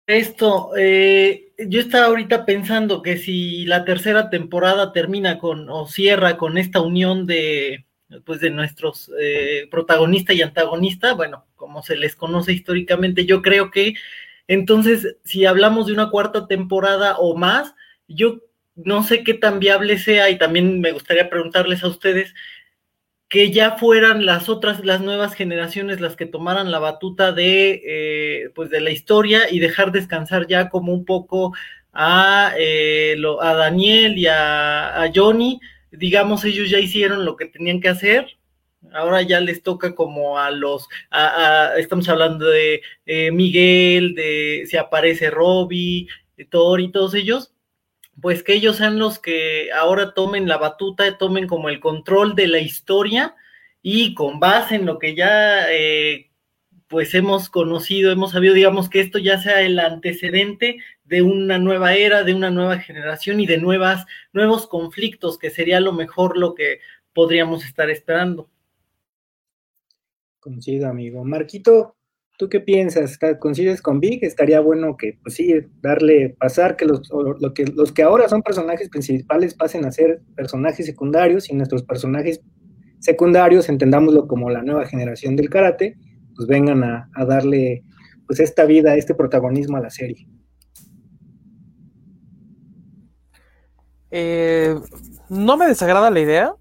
[0.06, 6.36] Esto, eh, yo estaba ahorita pensando que si la tercera temporada termina con o cierra
[6.36, 7.86] con esta unión de
[8.26, 13.70] pues de nuestros eh, protagonista y antagonista, bueno, como se les conoce históricamente, yo creo
[13.70, 13.94] que
[14.48, 17.74] entonces si hablamos de una cuarta temporada o más,
[18.08, 18.40] yo
[18.74, 22.34] no sé qué tan viable sea y también me gustaría preguntarles a ustedes
[23.32, 28.50] que ya fueran las otras, las nuevas generaciones las que tomaran la batuta de, eh,
[28.54, 31.54] pues de la historia y dejar descansar ya como un poco
[31.94, 35.60] a, eh, a Daniel y a, Johnny,
[35.90, 38.36] digamos, ellos ya hicieron lo que tenían que hacer,
[38.92, 40.86] ahora ya les toca como a los,
[41.78, 46.06] estamos hablando de eh, Miguel, de si aparece Robbie,
[46.36, 47.51] de Thor y todos ellos,
[48.20, 52.46] pues que ellos sean los que ahora tomen la batuta, tomen como el control de
[52.46, 53.34] la historia
[53.82, 56.30] y con base en lo que ya eh,
[56.88, 61.94] pues hemos conocido, hemos sabido, digamos, que esto ya sea el antecedente de una nueva
[61.94, 66.54] era, de una nueva generación y de nuevas, nuevos conflictos, que sería lo mejor lo
[66.54, 66.80] que
[67.14, 68.50] podríamos estar esperando.
[70.38, 71.24] Coincido, amigo.
[71.24, 71.96] Marquito,
[72.42, 73.20] ¿tú qué piensas?
[73.38, 74.24] ¿Coincides con Vic?
[74.24, 78.42] Estaría bueno que, pues sí, darle, pasar que los, lo que los que ahora son
[78.42, 82.40] personajes principales pasen a ser personajes secundarios y nuestros personajes
[82.98, 85.96] secundarios, entendámoslo como la nueva generación del karate,
[86.34, 87.84] pues vengan a, darle
[88.26, 90.26] pues esta vida, este protagonismo a la serie.
[94.10, 94.74] Eh,
[95.28, 96.56] no me desagrada la idea,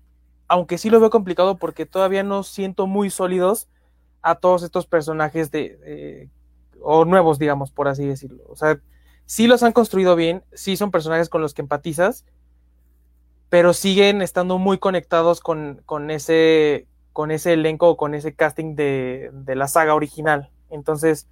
[0.48, 3.68] aunque sí lo veo complicado porque todavía no siento muy sólidos
[4.22, 6.30] a todos estos personajes de,
[6.82, 8.44] o nuevos, digamos, por así decirlo.
[8.50, 8.80] O sea,
[9.26, 12.26] sí los han construido bien, sí son personajes con los que empatizas,
[13.50, 18.76] pero siguen estando muy conectados con, con ese, con ese elenco o con ese casting
[18.76, 20.50] de, la saga original.
[20.70, 21.28] Entonces,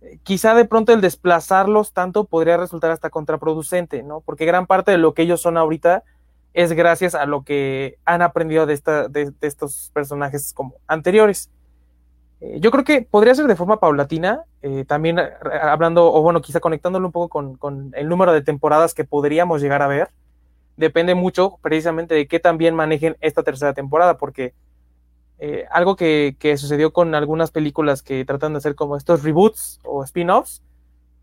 [0.00, 4.20] eh, quizá de pronto el desplazarlos tanto podría resultar hasta contraproducente, ¿no?
[4.20, 6.04] Porque gran parte de lo que ellos son ahorita
[6.54, 11.50] es gracias a lo que han aprendido de, esta, de, estos personajes como anteriores.
[12.40, 16.60] Eh, yo creo que podría ser de forma paulatina, eh, también hablando, o bueno, quizá
[16.60, 20.10] conectándolo un poco con, el número de temporadas que podríamos llegar a ver.
[20.76, 24.54] Depende mucho precisamente de qué también manejen esta tercera temporada, porque
[25.40, 30.04] eh, algo que, sucedió con algunas películas que tratan de hacer como estos reboots o
[30.04, 30.62] spin-offs,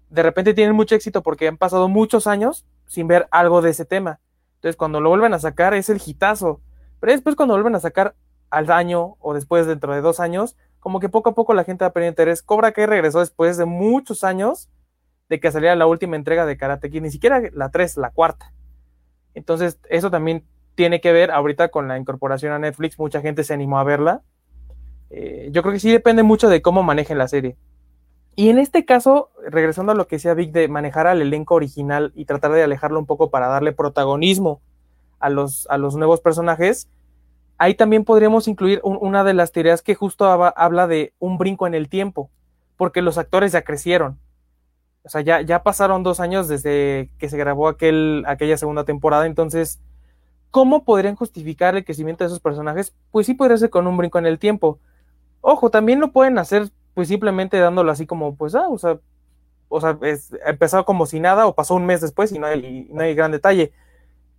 [0.09, 3.86] de repente tienen mucho éxito porque han pasado muchos años sin ver algo de ese
[3.86, 4.20] tema.
[4.55, 6.59] Entonces, cuando lo vuelven a sacar es el hitazo.
[6.99, 8.16] Pero después, cuando vuelven a sacar
[8.49, 10.55] al año o después dentro de dos años,
[10.86, 12.44] como que poco a poco la gente va perdiendo interés.
[12.44, 14.70] Cobra que regresó después de muchos años
[15.30, 18.54] de que saliera la última entrega de Karate Kid, ni siquiera la 3, la cuarta.
[19.34, 23.56] Entonces, eso también tiene que ver ahorita con la incorporación a Netflix, mucha gente se
[23.56, 24.22] animó a verla.
[25.10, 27.58] Eh, yo creo que sí depende mucho de cómo manejen la serie.
[28.36, 32.12] Y en este caso, regresando a lo que decía Vic de manejar al elenco original
[32.14, 34.62] y tratar de alejarlo un poco para darle protagonismo
[35.18, 36.88] a los, a los nuevos personajes,
[37.58, 41.74] ahí también podríamos incluir una de las teorías que justo habla de un brinco en
[41.74, 42.30] el tiempo,
[42.78, 44.20] porque los actores ya crecieron.
[45.03, 49.26] O sea, ya, ya pasaron dos años desde que se grabó aquel, aquella segunda temporada,
[49.26, 49.80] entonces
[50.56, 52.95] ¿Cómo podrían justificar el crecimiento de esos personajes?
[53.12, 54.80] Pues sí podría ser con un brinco en el tiempo.
[55.41, 58.97] Ojo, también lo pueden hacer pues simplemente dándolo así como, pues, ah, o sea,
[59.68, 59.99] o sea,
[60.45, 63.34] empezó como si nada o pasó un mes después y no hay, no hay gran
[63.34, 63.74] detalle.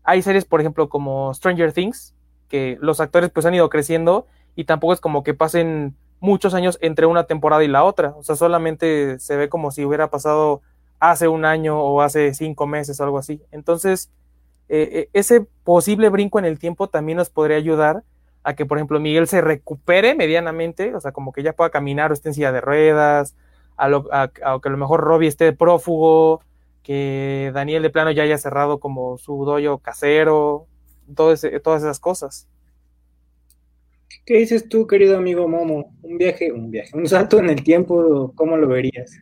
[0.04, 2.14] Hay series, por ejemplo, como Stranger Things,
[2.48, 6.78] que los actores pues han ido creciendo y tampoco es como que pasen muchos años
[6.80, 8.14] entre una temporada y la otra.
[8.16, 10.62] O sea, solamente se ve como si hubiera pasado
[10.98, 13.42] hace un año o hace cinco meses, algo así.
[13.50, 14.10] Entonces,
[14.68, 18.02] eh, eh, ese posible brinco en el tiempo también nos podría ayudar
[18.42, 22.10] a que, por ejemplo, Miguel se recupere medianamente, o sea, como que ya pueda caminar
[22.10, 23.34] o esté en silla de ruedas,
[23.76, 26.40] a, lo, a, que a lo mejor Robbie esté prófugo,
[26.82, 30.66] que Daniel de plano ya haya cerrado como su doyo casero,
[31.14, 32.48] todas esas cosas.
[34.24, 35.96] ¿Qué dices tú, querido amigo Momo?
[36.02, 39.20] Un viaje, un viaje, un salto en el tiempo, ¿cómo lo verías?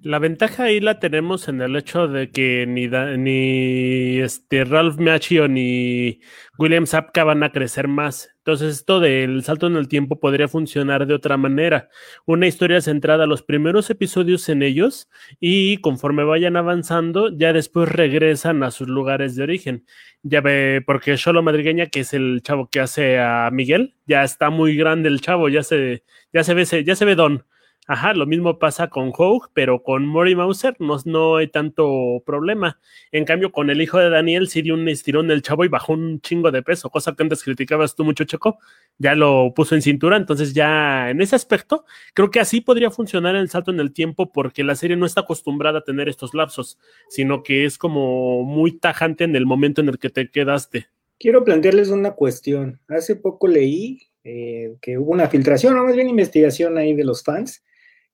[0.00, 5.46] La ventaja ahí la tenemos en el hecho de que ni, ni este Ralph Macchio
[5.46, 6.20] ni
[6.58, 8.31] William Zapka van a crecer más.
[8.44, 11.88] Entonces, esto del salto en el tiempo podría funcionar de otra manera.
[12.26, 17.88] Una historia centrada a los primeros episodios en ellos y conforme vayan avanzando, ya después
[17.88, 19.86] regresan a sus lugares de origen.
[20.24, 24.50] Ya ve, porque Solo Madrigueña, que es el chavo que hace a Miguel, ya está
[24.50, 27.44] muy grande el chavo, ya se, ya se ve, ya se ve don.
[27.88, 32.78] Ajá, lo mismo pasa con Hogue, pero con Mori Mauser no, no hay tanto problema.
[33.10, 35.94] En cambio, con el hijo de Daniel sí dio un estirón del chavo y bajó
[35.94, 38.58] un chingo de peso, cosa que antes criticabas tú mucho, Checo.
[38.98, 43.34] Ya lo puso en cintura, entonces ya en ese aspecto, creo que así podría funcionar
[43.34, 46.78] el salto en el tiempo porque la serie no está acostumbrada a tener estos lapsos,
[47.08, 50.86] sino que es como muy tajante en el momento en el que te quedaste.
[51.18, 52.80] Quiero plantearles una cuestión.
[52.86, 57.24] Hace poco leí eh, que hubo una filtración, o más bien investigación ahí de los
[57.24, 57.64] fans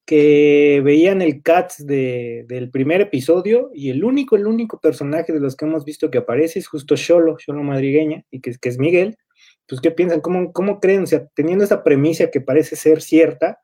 [0.08, 5.54] que veían el Cats del primer episodio y el único, el único personaje de los
[5.54, 9.18] que hemos visto que aparece es justo Sholo, Sholo Madrigueña, y que, que es Miguel.
[9.68, 10.22] Pues, ¿qué piensan?
[10.22, 11.02] ¿Cómo, ¿Cómo creen?
[11.02, 13.58] O sea, teniendo esta premisa que parece ser cierta,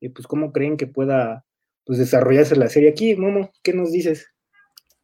[0.00, 1.44] pues, ¿cómo creen que pueda
[1.84, 3.14] pues, desarrollarse la serie aquí?
[3.16, 4.26] Momo, ¿qué nos dices?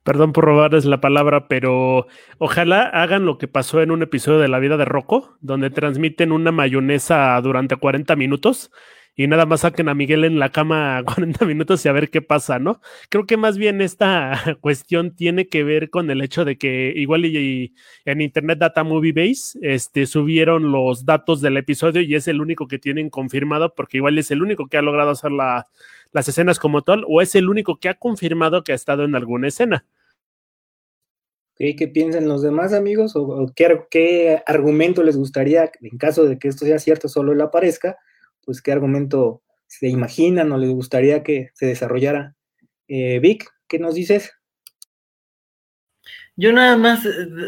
[0.02, 2.06] Perdón por robarles la palabra, pero
[2.38, 6.32] ojalá hagan lo que pasó en un episodio de La vida de Rocco, donde transmiten
[6.32, 8.70] una mayonesa durante 40 minutos
[9.16, 12.20] y nada más saquen a Miguel en la cama 40 minutos y a ver qué
[12.22, 12.80] pasa, ¿no?
[13.08, 17.24] Creo que más bien esta cuestión tiene que ver con el hecho de que igual
[17.24, 22.40] y, en Internet Data Movie Base este, subieron los datos del episodio y es el
[22.40, 25.66] único que tienen confirmado porque igual es el único que ha logrado hacer la,
[26.12, 29.14] las escenas como tal o es el único que ha confirmado que ha estado en
[29.14, 29.86] alguna escena.
[31.58, 33.16] ¿Qué, piensan los demás amigos?
[33.16, 37.96] ¿O, qué, argumento les gustaría, en caso de que esto sea cierto, solo él aparezca?
[38.46, 42.34] Pues qué argumento se imaginan o les gustaría que se desarrollara.
[42.88, 44.32] Eh, Vic, ¿qué nos dices?
[46.38, 47.00] Yo nada más,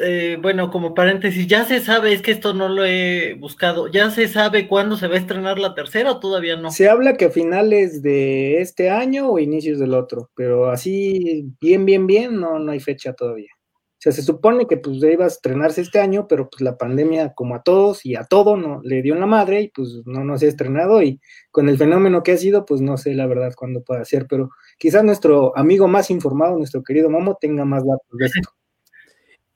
[0.02, 4.10] eh, bueno, como paréntesis, ya se sabe, es que esto no lo he buscado, ya
[4.10, 6.70] se sabe cuándo se va a estrenar la tercera o todavía no.
[6.70, 11.84] Se habla que a finales de este año o inicios del otro, pero así bien,
[11.84, 13.50] bien, bien, no, no hay fecha todavía.
[13.98, 17.34] O sea, se supone que pues iba a estrenarse este año, pero pues la pandemia,
[17.34, 20.22] como a todos y a todo, no le dio en la madre y pues no,
[20.22, 21.02] no se ha estrenado.
[21.02, 21.20] Y
[21.50, 24.50] con el fenómeno que ha sido, pues no sé la verdad cuándo puede ser, pero
[24.78, 28.50] quizás nuestro amigo más informado, nuestro querido Momo, tenga más datos de esto.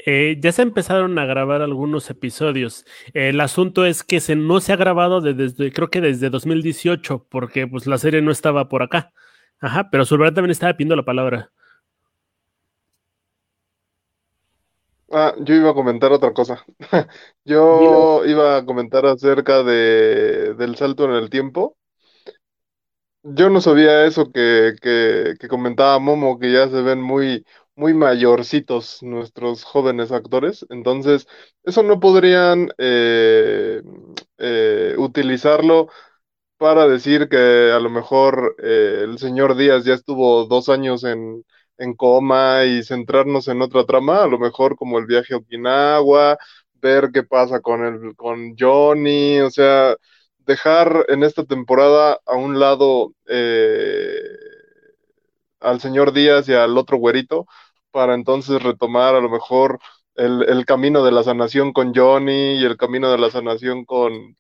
[0.05, 2.85] Eh, ya se empezaron a grabar algunos episodios.
[3.15, 7.69] el asunto es que se, no se ha grabado desde, creo que desde 2018, porque
[7.69, 9.13] pues la serie no estaba por acá.
[9.61, 11.53] Ajá, pero verdad también estaba pidiendo la palabra.
[15.15, 16.65] Ah, yo iba a comentar otra cosa.
[17.45, 21.77] Yo iba a comentar acerca de, del salto en el tiempo.
[23.25, 27.45] Yo no sabía eso que, que, que comentaba Momo, que ya se ven muy,
[27.77, 30.67] muy mayorcitos nuestros jóvenes actores.
[30.71, 31.27] Entonces,
[31.63, 33.81] eso no podrían eh,
[34.39, 35.89] eh, utilizarlo
[36.59, 41.45] para decir que a lo mejor eh, el señor Díaz ya estuvo dos años en
[41.83, 46.39] en coma y centrarnos en otra trama, a lo mejor como el viaje a Okinawa,
[46.81, 49.97] ver qué pasa con el, con Johnny, o sea,
[50.47, 54.21] dejar en esta temporada a un lado eh,
[55.61, 57.47] al señor Díaz y al otro güerito,
[57.91, 59.79] para entonces retomar a lo mejor
[60.15, 64.37] el, el camino de la sanación con Johnny y el camino de la sanación con,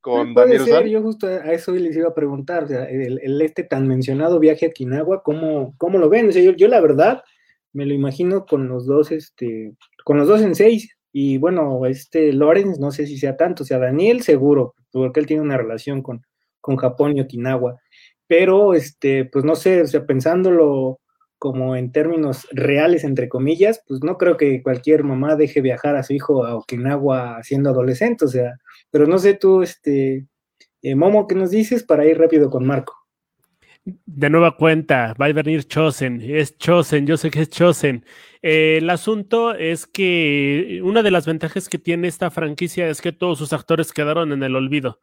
[0.00, 3.64] con Daniel ser, Yo justo a eso les iba a preguntar, o sea, el, este
[3.64, 6.28] tan mencionado viaje a Okinawa, ¿cómo, cómo lo ven?
[6.28, 7.22] O sea, yo, la verdad
[7.72, 9.74] me lo imagino con los dos, este,
[10.04, 13.66] con los dos en seis, y bueno, este Lorenz, no sé si sea tanto, o
[13.66, 16.22] sea, Daniel seguro, porque él tiene una relación con,
[16.60, 17.80] con Japón y Okinawa,
[18.26, 21.00] pero este, pues no sé, o sea, pensándolo
[21.38, 26.02] como en términos reales, entre comillas, pues no creo que cualquier mamá deje viajar a
[26.02, 28.58] su hijo a Okinawa siendo adolescente, o sea,
[28.90, 30.26] pero no sé tú, este,
[30.82, 32.94] eh, Momo, ¿qué nos dices para ir rápido con Marco?
[33.84, 38.04] De nueva cuenta, va a venir Chosen, es Chosen, yo sé que es Chosen.
[38.42, 43.12] Eh, el asunto es que una de las ventajas que tiene esta franquicia es que
[43.12, 45.00] todos sus actores quedaron en el olvido.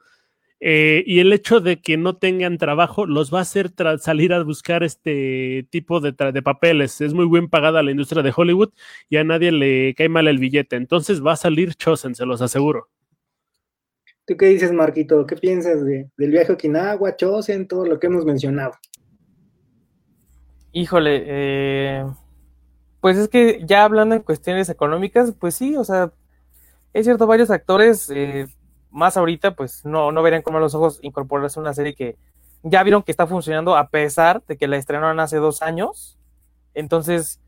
[0.62, 4.42] Eh, y el hecho de que no tengan trabajo los va a hacer salir a
[4.44, 7.02] buscar este tipo de, de, papeles.
[7.02, 8.72] Es muy bien pagada la industria de Hollywood
[9.10, 10.76] y a nadie le cae mal el billete.
[10.76, 12.90] Entonces va a salir Chosen, se los aseguro.
[14.26, 15.26] ¿Tú qué dices, Marquito?
[15.28, 18.74] ¿Qué piensas de, del viaje a Okinawa, Chosen, todo lo que hemos mencionado?
[20.72, 22.06] Híjole, eh,
[23.02, 26.12] pues es que ya hablando en cuestiones económicas, pues sí, o sea,
[26.92, 28.48] es cierto, varios actores, eh,
[28.90, 32.18] más ahorita, pues no, no verían con los ojos incorporarse a una serie que
[32.64, 36.18] ya vieron que está funcionando a pesar de que la estrenaron hace dos años.
[36.74, 37.40] Entonces,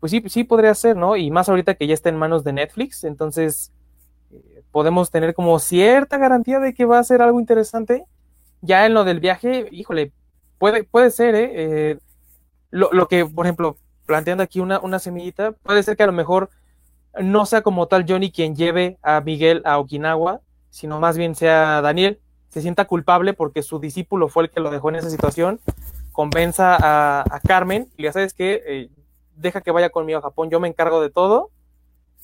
[0.00, 1.16] pues sí, sí podría ser, ¿no?
[1.16, 3.72] Y más ahorita que ya está en manos de Netflix, entonces
[4.76, 8.04] podemos tener como cierta garantía de que va a ser algo interesante.
[8.60, 10.12] Ya en lo del viaje, híjole,
[10.58, 11.50] puede, puede ser, ¿eh?
[11.54, 11.98] eh
[12.68, 16.50] lo, que, por ejemplo, planteando aquí una, una semillita, puede ser que a lo mejor
[17.18, 21.80] no sea como tal Johnny quien lleve a Miguel a Okinawa, sino más bien sea
[21.80, 22.20] Daniel,
[22.50, 25.58] se sienta culpable porque su discípulo fue el que lo dejó en esa situación,
[26.12, 28.90] convenza a, Carmen y ya sabes que eh,
[29.36, 31.50] deja que vaya conmigo a Japón, yo me encargo de todo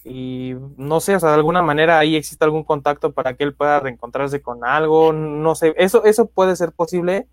[0.04, 3.54] y no sé, o sea, de alguna manera ahí existe algún contacto para que él
[3.54, 7.28] pueda reencontrarse con algo, no sé, eso, eso puede ser posible,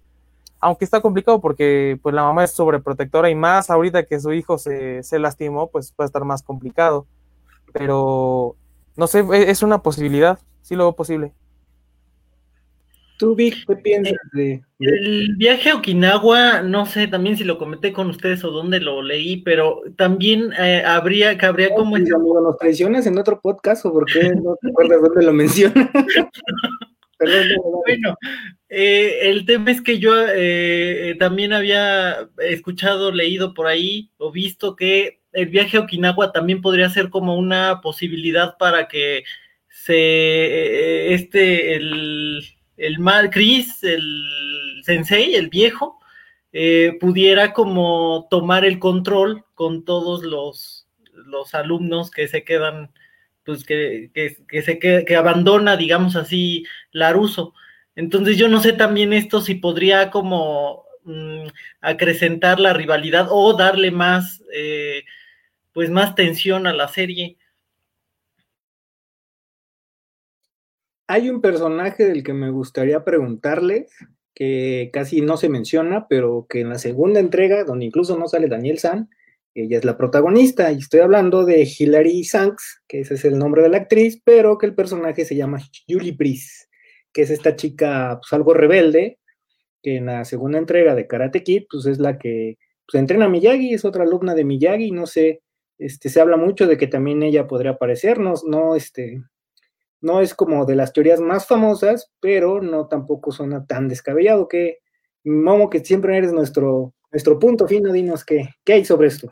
[0.59, 4.57] aunque está complicado porque pues la mamá es sobreprotectora y más ahorita que su hijo
[4.57, 7.07] se, se lastimó, pues puede estar más complicado,
[7.73, 8.55] pero
[8.95, 11.33] no sé, e, es una posibilidad, sí lo veo posible.
[13.19, 17.91] ¿Tú, Vic, qué piensas de, El viaje a Okinawa, no sé también si lo comenté
[17.91, 21.91] con ustedes o dónde lo leí, pero también eh, habría, que habría como...
[21.91, 25.33] Pues, amigo, ¿Nos traicionas en otro podcast o por qué no te acuerdas dónde lo
[25.33, 25.89] mencionas?
[27.85, 28.15] bueno,
[28.69, 34.77] eh, el tema es que yo eh, también había escuchado, leído por ahí o visto
[34.77, 39.25] que el viaje a Okinawa también podría ser como una posibilidad para que
[39.67, 42.41] se eh, este el,
[42.79, 45.99] el mal Chris, el sensei, el viejo,
[46.51, 52.91] eh, pudiera como tomar el control con todos los, los alumnos que se quedan,
[53.43, 57.53] pues que, que, se que abandona, digamos así, Laruso.
[57.95, 61.47] Entonces yo no sé también esto si podría como mm,
[61.81, 65.03] acrecentar la rivalidad o darle más, eh,
[65.73, 67.37] pues más tensión a la serie.
[71.11, 73.87] Hay un personaje del que me gustaría preguntarle,
[74.35, 78.47] que casi no se menciona, pero que en la segunda entrega, donde incluso no sale
[78.47, 79.09] Daniel San,
[79.55, 83.63] ella es la protagonista, y estoy hablando de Hilary Sanks, que ese es el nombre
[83.63, 85.57] de la actriz, pero que el personaje se llama
[85.87, 86.67] Julie Brice,
[87.11, 89.17] que es esta chica pues, algo rebelde,
[89.81, 93.29] que en la segunda entrega de Karate Kid, pues es la que pues, entrena a
[93.29, 95.41] Miyagi, es otra alumna de Miyagi, no sé,
[95.79, 99.23] este, se habla mucho de que también ella podría aparecernos, no, este,
[100.01, 104.79] no es como de las teorías más famosas, pero no tampoco suena tan descabellado que,
[105.23, 109.29] Momo, que siempre eres nuestro, nuestro punto fino, dinos qué, qué hay sobre esto.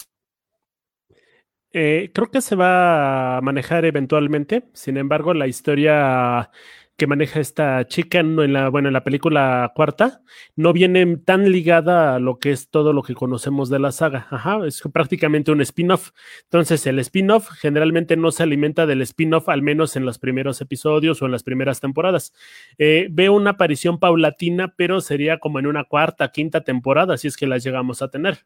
[1.72, 6.50] Eh, creo que se va a manejar eventualmente, sin embargo, la historia
[6.98, 10.22] que maneja esta chica en la, bueno, en la película cuarta,
[10.56, 14.28] no viene tan ligada a lo que es todo lo que conocemos de la saga.
[14.32, 16.10] Ajá, es prácticamente un spin-off.
[16.46, 21.22] Entonces, el spin-off generalmente no se alimenta del spin-off, al menos en los primeros episodios
[21.22, 22.34] o en las primeras temporadas.
[22.80, 27.38] Eh, veo una aparición paulatina, pero sería como en una cuarta, quinta temporada, si es
[27.38, 28.40] que las llegamos a tener.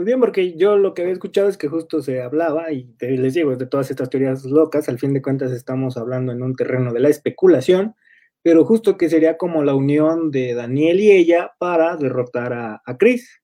[0.00, 3.34] Muy bien, porque yo lo que había escuchado es que justo se hablaba, y les
[3.34, 6.94] digo, de todas estas teorías locas, al fin de cuentas estamos hablando en un terreno
[6.94, 7.94] de la especulación,
[8.40, 12.96] pero justo que sería como la unión de Daniel y ella para derrotar a, a
[12.96, 13.42] Chris.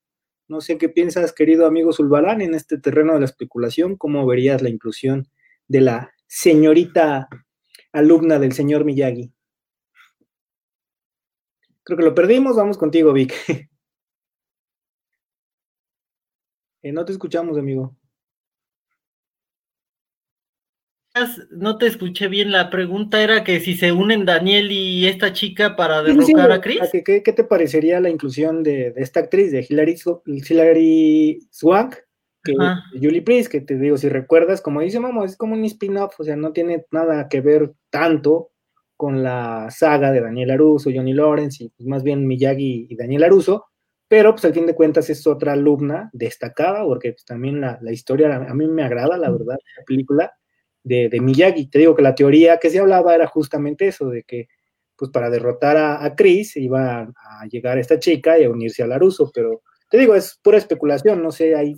[0.48, 4.62] No sé qué piensas, querido amigo Zulbarán, en este terreno de la especulación, cómo verías
[4.62, 5.28] la inclusión
[5.68, 7.28] de la señorita
[7.92, 9.30] alumna del señor Miyagi.
[11.82, 13.34] Creo que lo perdimos, vamos contigo, Vic.
[16.86, 17.96] Eh, no te escuchamos, amigo.
[21.50, 22.52] No te escuché bien.
[22.52, 26.80] La pregunta era que si se unen Daniel y esta chica para derrocar a Chris.
[27.04, 31.96] ¿Qué, te parecería la inclusión de, esta actriz, de Hilary, Hilary Swank,
[32.44, 32.54] que
[32.92, 36.22] Julie Priest, que te digo, si recuerdas, como dice Mamo, es como un spin-off, o
[36.22, 38.52] sea, no tiene nada que ver tanto
[38.96, 43.24] con la saga de Daniel Aruso, Johnny Lawrence, y pues, más bien Miyagi y Daniel
[43.24, 43.64] Aruso,
[44.08, 48.36] pero pues al fin de cuentas es otra alumna destacada, porque pues, también la, historia
[48.36, 50.32] a mí me agrada, la verdad, la película
[50.82, 51.68] de, de, Miyagi.
[51.68, 54.48] Te digo que la teoría que se hablaba era justamente eso, de que
[54.96, 59.30] pues para derrotar a, Chris iba a, llegar esta chica y a unirse a Laruso,
[59.32, 61.76] pero te digo, es pura especulación, no sé, hay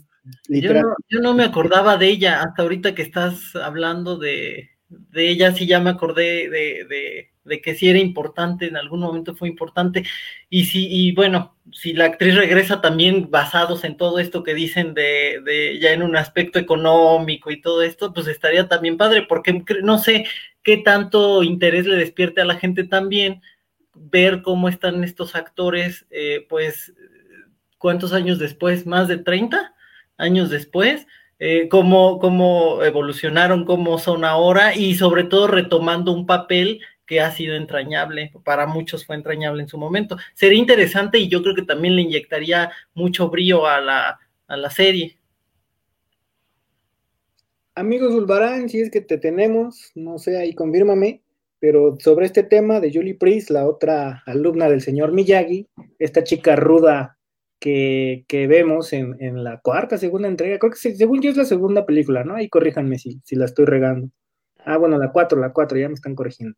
[0.48, 0.84] literal...
[1.08, 5.66] Yo no, me acordaba de ella, hasta ahorita que estás hablando de, de ella, sí
[5.66, 10.04] ya me acordé de de que sí era importante, en algún momento fue importante,
[10.48, 14.94] y si, y bueno, si la actriz regresa también basados en todo esto que dicen
[14.94, 19.64] de, de ya en un aspecto económico y todo esto, pues estaría también padre, porque
[19.82, 20.26] no sé
[20.62, 23.42] qué tanto interés le despierte a la gente también
[23.94, 26.94] ver cómo están estos actores, eh, pues,
[27.78, 28.86] ¿cuántos años después?
[28.86, 29.74] ¿Más de 30
[30.18, 31.06] años después?
[31.40, 37.30] Eh, cómo, cómo evolucionaron, cómo son ahora y sobre todo retomando un papel que ha
[37.30, 40.16] sido entrañable, para muchos fue entrañable en su momento.
[40.34, 44.70] Sería interesante y yo creo que también le inyectaría mucho brío a la, a la
[44.70, 45.16] serie.
[47.74, 51.22] Amigos Zulbarán, si es que te tenemos, no sé, ahí confírmame,
[51.60, 55.68] pero sobre este tema de Julie Priest, la otra alumna del señor Miyagi,
[55.98, 57.17] esta chica ruda
[57.58, 62.24] que, vemos en, la cuarta, segunda entrega, creo que según yo es la segunda película,
[62.24, 62.34] ¿no?
[62.34, 64.10] Ahí corríjanme si, si la estoy regando.
[64.64, 66.56] Ah, bueno, la cuatro, la cuatro, ya me están corrigiendo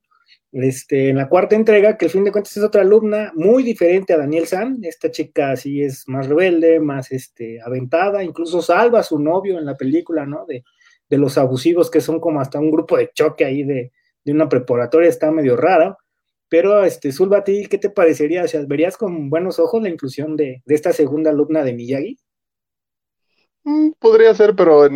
[0.53, 4.13] este, en la cuarta entrega, que al fin de cuentas es otra alumna muy diferente
[4.13, 4.79] a Daniel San.
[4.83, 9.65] Esta chica sí es más rebelde, más este, aventada, incluso salva a su novio en
[9.67, 10.45] la película, ¿no?
[10.47, 10.65] De,
[11.09, 13.93] de los abusivos que son como hasta un grupo de choque ahí de,
[14.25, 15.97] de una preparatoria, está medio rara.
[16.51, 18.45] Pero, este, Zulba, ¿a ti qué te parecería?
[18.45, 22.19] O sea, ¿verías con buenos ojos la inclusión de, de esta segunda alumna de Miyagi?
[23.65, 24.89] Mm, podría ser, pero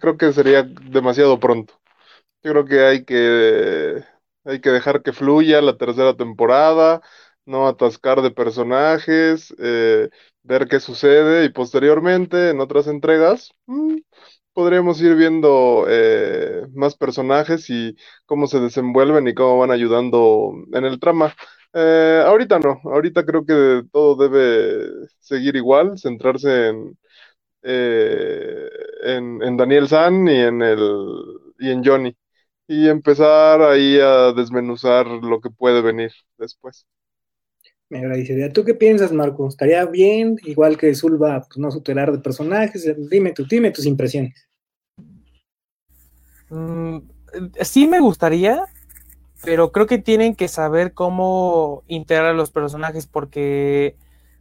[0.00, 1.74] creo que sería demasiado pronto.
[2.42, 4.04] Yo creo que hay que
[4.44, 7.02] hay que dejar que fluya la tercera temporada,
[7.46, 10.10] no atascar de personajes, eh,
[10.44, 13.98] ver qué sucede y posteriormente en otras entregas mm,
[14.58, 17.94] podríamos ir viendo eh, más personajes y
[18.26, 21.32] cómo se desenvuelven y cómo van ayudando en el trama.
[21.72, 26.98] Eh, ahorita no, ahorita creo que todo debe seguir igual, centrarse en
[27.62, 28.68] eh,
[29.04, 30.80] en, en, Daniel San y en, el,
[31.60, 32.16] y en Johnny.
[32.66, 36.84] Y empezar ahí a desmenuzar lo que puede venir después.
[37.90, 38.52] Me agradecería.
[38.52, 39.46] ¿Tú qué piensas, Marco?
[39.46, 40.36] ¿Estaría bien?
[40.42, 42.92] Igual que Zulba, pues no superar de personajes.
[43.08, 44.47] Dime, tú, dime tus impresiones.
[46.50, 46.98] Mm,
[47.62, 48.64] sí me gustaría,
[49.42, 53.96] pero creo que tienen que saber cómo integrar a los personajes porque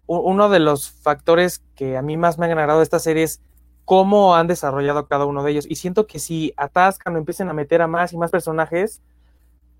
[0.07, 3.41] uno de los factores que a mí más me han agradado de esta serie es
[3.83, 5.65] cómo han desarrollado cada uno de ellos.
[5.69, 9.01] Y siento que si atascan o empiecen a meter a más y más personajes,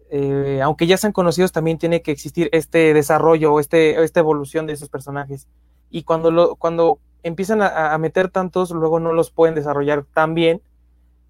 [0.10, 4.66] eh, aunque ya sean conocidos, también tiene que existir este desarrollo o este, esta evolución
[4.66, 5.48] de esos personajes.
[5.90, 10.34] Y cuando, lo, cuando empiezan a, a, meter tantos, luego no los pueden desarrollar tan
[10.34, 10.62] bien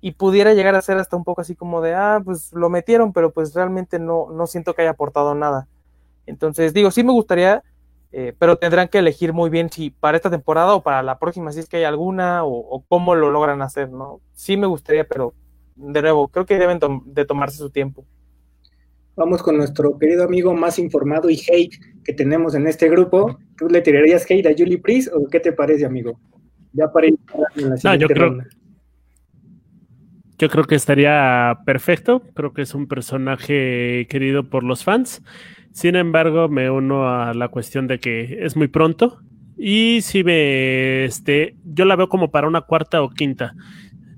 [0.01, 3.13] y pudiera llegar a ser hasta un poco así como de, ah, pues lo metieron,
[3.13, 5.67] pero pues realmente no, no siento que haya aportado nada.
[6.25, 7.63] Entonces, digo, sí me gustaría,
[8.11, 11.51] eh, pero tendrán que elegir muy bien si para esta temporada o para la próxima,
[11.51, 14.21] si es que hay alguna, o, cómo lo logran hacer, ¿no?
[14.33, 15.33] Sí me gustaría, pero
[15.75, 18.05] de nuevo, creo que deben de tomarse su tiempo.
[19.15, 21.73] Vamos con nuestro querido amigo más informado y hate
[22.03, 23.37] que tenemos en este grupo.
[23.57, 26.19] ¿Tú le tirarías hate a Julie Priest o qué te parece, amigo?
[26.73, 27.17] Ya para ir
[27.55, 28.37] en la no, yo creo,
[30.37, 32.21] yo creo que estaría perfecto.
[32.33, 35.21] Creo que es un personaje querido por los fans.
[35.71, 39.19] Sin embargo, me uno a la cuestión de que es muy pronto.
[39.57, 43.55] Y si me, este, yo la veo como para una cuarta o quinta.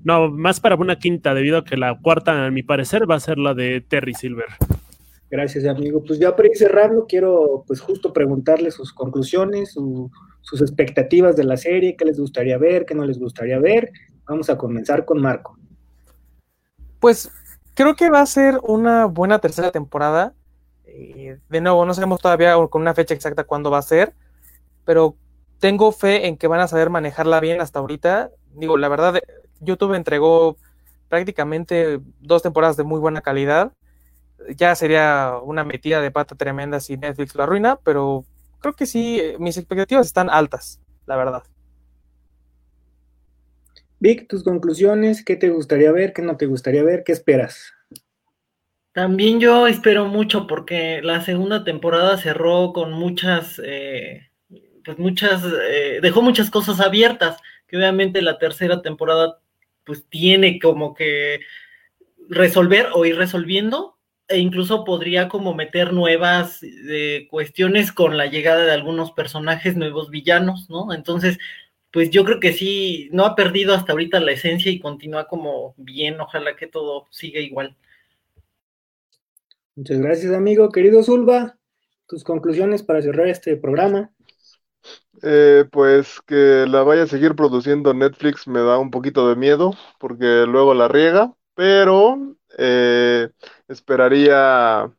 [0.04, 3.20] No, más para una quinta, debido a que la cuarta, a mi parecer, va a
[3.20, 4.46] ser la de Terry Silver.
[5.30, 6.02] Gracias, amigo.
[6.02, 9.72] Pues ya para ir cerrando, quiero pues justo preguntarle sus conclusiones,
[10.40, 13.90] sus expectativas de la serie, qué les gustaría ver, qué no les gustaría ver.
[14.26, 15.59] Vamos a comenzar con Marco.
[17.00, 17.30] Pues
[17.74, 20.34] creo que va a ser una buena tercera temporada.
[20.84, 24.14] Eh, de nuevo, no sabemos todavía con una fecha exacta cuándo va a ser,
[24.84, 25.16] pero
[25.58, 28.30] tengo fe en que van a saber manejarla bien hasta ahorita.
[28.52, 29.20] Digo, la verdad,
[29.60, 30.56] YouTube entregó
[31.08, 33.72] prácticamente dos temporadas de muy buena calidad.
[34.56, 38.24] Ya sería una metida de pata tremenda si Netflix lo arruina, pero
[38.60, 41.44] creo que sí, mis expectativas están altas, la verdad.
[44.00, 47.74] Vic, tus conclusiones, ¿qué te gustaría ver, qué no te gustaría ver, qué esperas?
[48.92, 54.30] También yo espero mucho porque la segunda temporada cerró con muchas, eh,
[54.84, 57.36] pues muchas, eh, dejó muchas cosas abiertas,
[57.68, 59.38] que obviamente la tercera temporada
[59.84, 61.40] pues tiene como que
[62.30, 63.98] resolver o ir resolviendo,
[64.28, 70.08] e incluso podría como meter nuevas eh, cuestiones con la llegada de algunos personajes, nuevos
[70.08, 70.94] villanos, ¿no?
[70.94, 71.38] Entonces,
[71.92, 75.74] pues yo creo que sí, no ha perdido hasta ahorita la esencia y continúa como
[75.76, 77.76] bien, ojalá que todo siga igual.
[79.74, 80.70] Muchas gracias, amigo.
[80.70, 81.56] Querido Zulba,
[82.06, 84.10] tus conclusiones para cerrar este programa.
[85.22, 89.74] Eh, pues que la vaya a seguir produciendo Netflix me da un poquito de miedo
[89.98, 93.28] porque luego la riega, pero eh,
[93.68, 94.90] esperaría,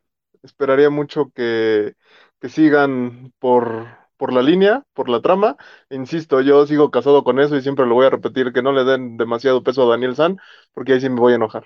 [0.44, 1.96] esperaría mucho que,
[2.39, 3.88] que sigan por,
[4.22, 5.58] por la línea, por la trama.
[5.90, 8.84] Insisto, yo sigo casado con eso y siempre lo voy a repetir, que no le
[8.84, 10.38] den demasiado peso a Daniel San,
[10.76, 11.64] porque ahí sí me voy a enojar.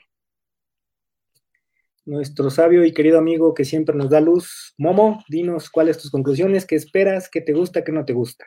[2.05, 6.65] Nuestro sabio y querido amigo que siempre nos da luz, Momo, dinos cuáles tus conclusiones,
[6.65, 8.45] qué esperas, qué te gusta, qué no te gusta.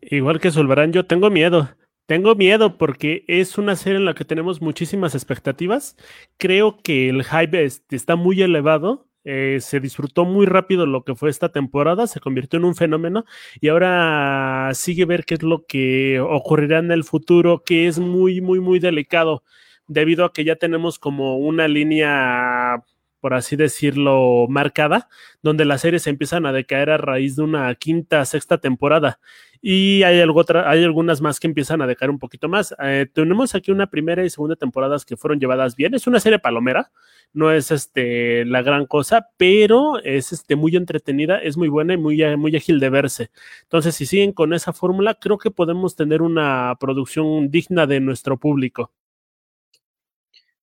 [0.00, 1.70] Igual que Solvarán, yo tengo miedo.
[2.06, 5.96] Tengo miedo porque es una serie en la que tenemos muchísimas expectativas.
[6.36, 11.30] Creo que el hype está muy elevado eh, se disfrutó muy rápido lo que fue
[11.30, 13.24] esta temporada, se convirtió en un fenómeno
[13.60, 18.40] y ahora sigue ver qué es lo que ocurrirá en el futuro, que es muy,
[18.40, 19.42] muy, muy delicado,
[19.86, 22.84] debido a que ya tenemos como una línea
[23.24, 25.08] por así decirlo, marcada,
[25.42, 29.18] donde las series empiezan a decaer a raíz de una quinta, sexta temporada.
[29.62, 32.74] Y hay, algo otra, hay algunas más que empiezan a decaer un poquito más.
[32.82, 35.94] Eh, tenemos aquí una primera y segunda temporadas que fueron llevadas bien.
[35.94, 36.92] Es una serie palomera,
[37.32, 41.96] no es este, la gran cosa, pero es este, muy entretenida, es muy buena y
[41.96, 43.30] muy, muy ágil de verse.
[43.62, 48.36] Entonces, si siguen con esa fórmula, creo que podemos tener una producción digna de nuestro
[48.36, 48.92] público.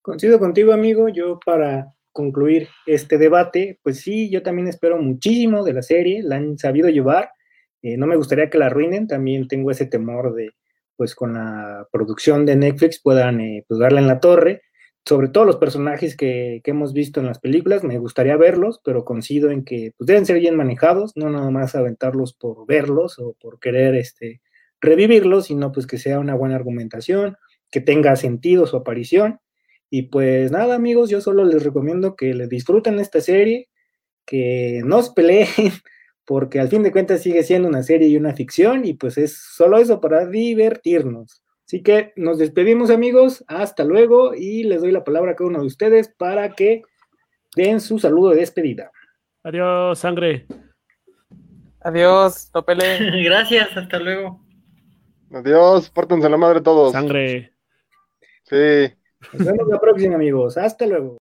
[0.04, 1.10] Coincido contigo, amigo.
[1.10, 6.38] Yo para concluir este debate, pues sí, yo también espero muchísimo de la serie, la
[6.38, 7.32] han sabido llevar,
[7.82, 10.52] eh, no me gustaría que la arruinen, también tengo ese temor de,
[10.96, 14.62] pues con la producción de Netflix puedan eh, pues darle en la torre,
[15.04, 19.04] sobre todo los personajes que, que, hemos visto en las películas, me gustaría verlos, pero
[19.04, 23.36] coincido en que pues, deben ser bien manejados, no nada más aventarlos por verlos o
[23.42, 24.42] por querer este,
[24.80, 27.36] revivirlos, sino pues que sea una buena argumentación,
[27.72, 29.40] que tenga sentido su aparición
[29.94, 33.68] y pues nada, amigos, yo solo les recomiendo que les disfruten esta serie,
[34.26, 35.48] que no se peleen
[36.26, 39.38] porque al fin de cuentas sigue siendo una serie y una ficción y pues es
[39.38, 41.44] solo eso para divertirnos.
[41.66, 45.60] Así que nos despedimos amigos, hasta luego y les doy la palabra a cada uno
[45.60, 46.84] de ustedes para que
[47.58, 48.92] den su saludo de despedida.
[49.44, 50.48] Adiós, sangre.
[51.82, 53.12] Adiós, no peleen.
[53.26, 54.42] Gracias, hasta luego.
[55.34, 56.94] Adiós, pórtense la madre todos.
[56.94, 57.52] Sangre.
[58.44, 58.94] Sí.
[59.34, 61.18] Nos vemos la próxima amigos, hasta luego.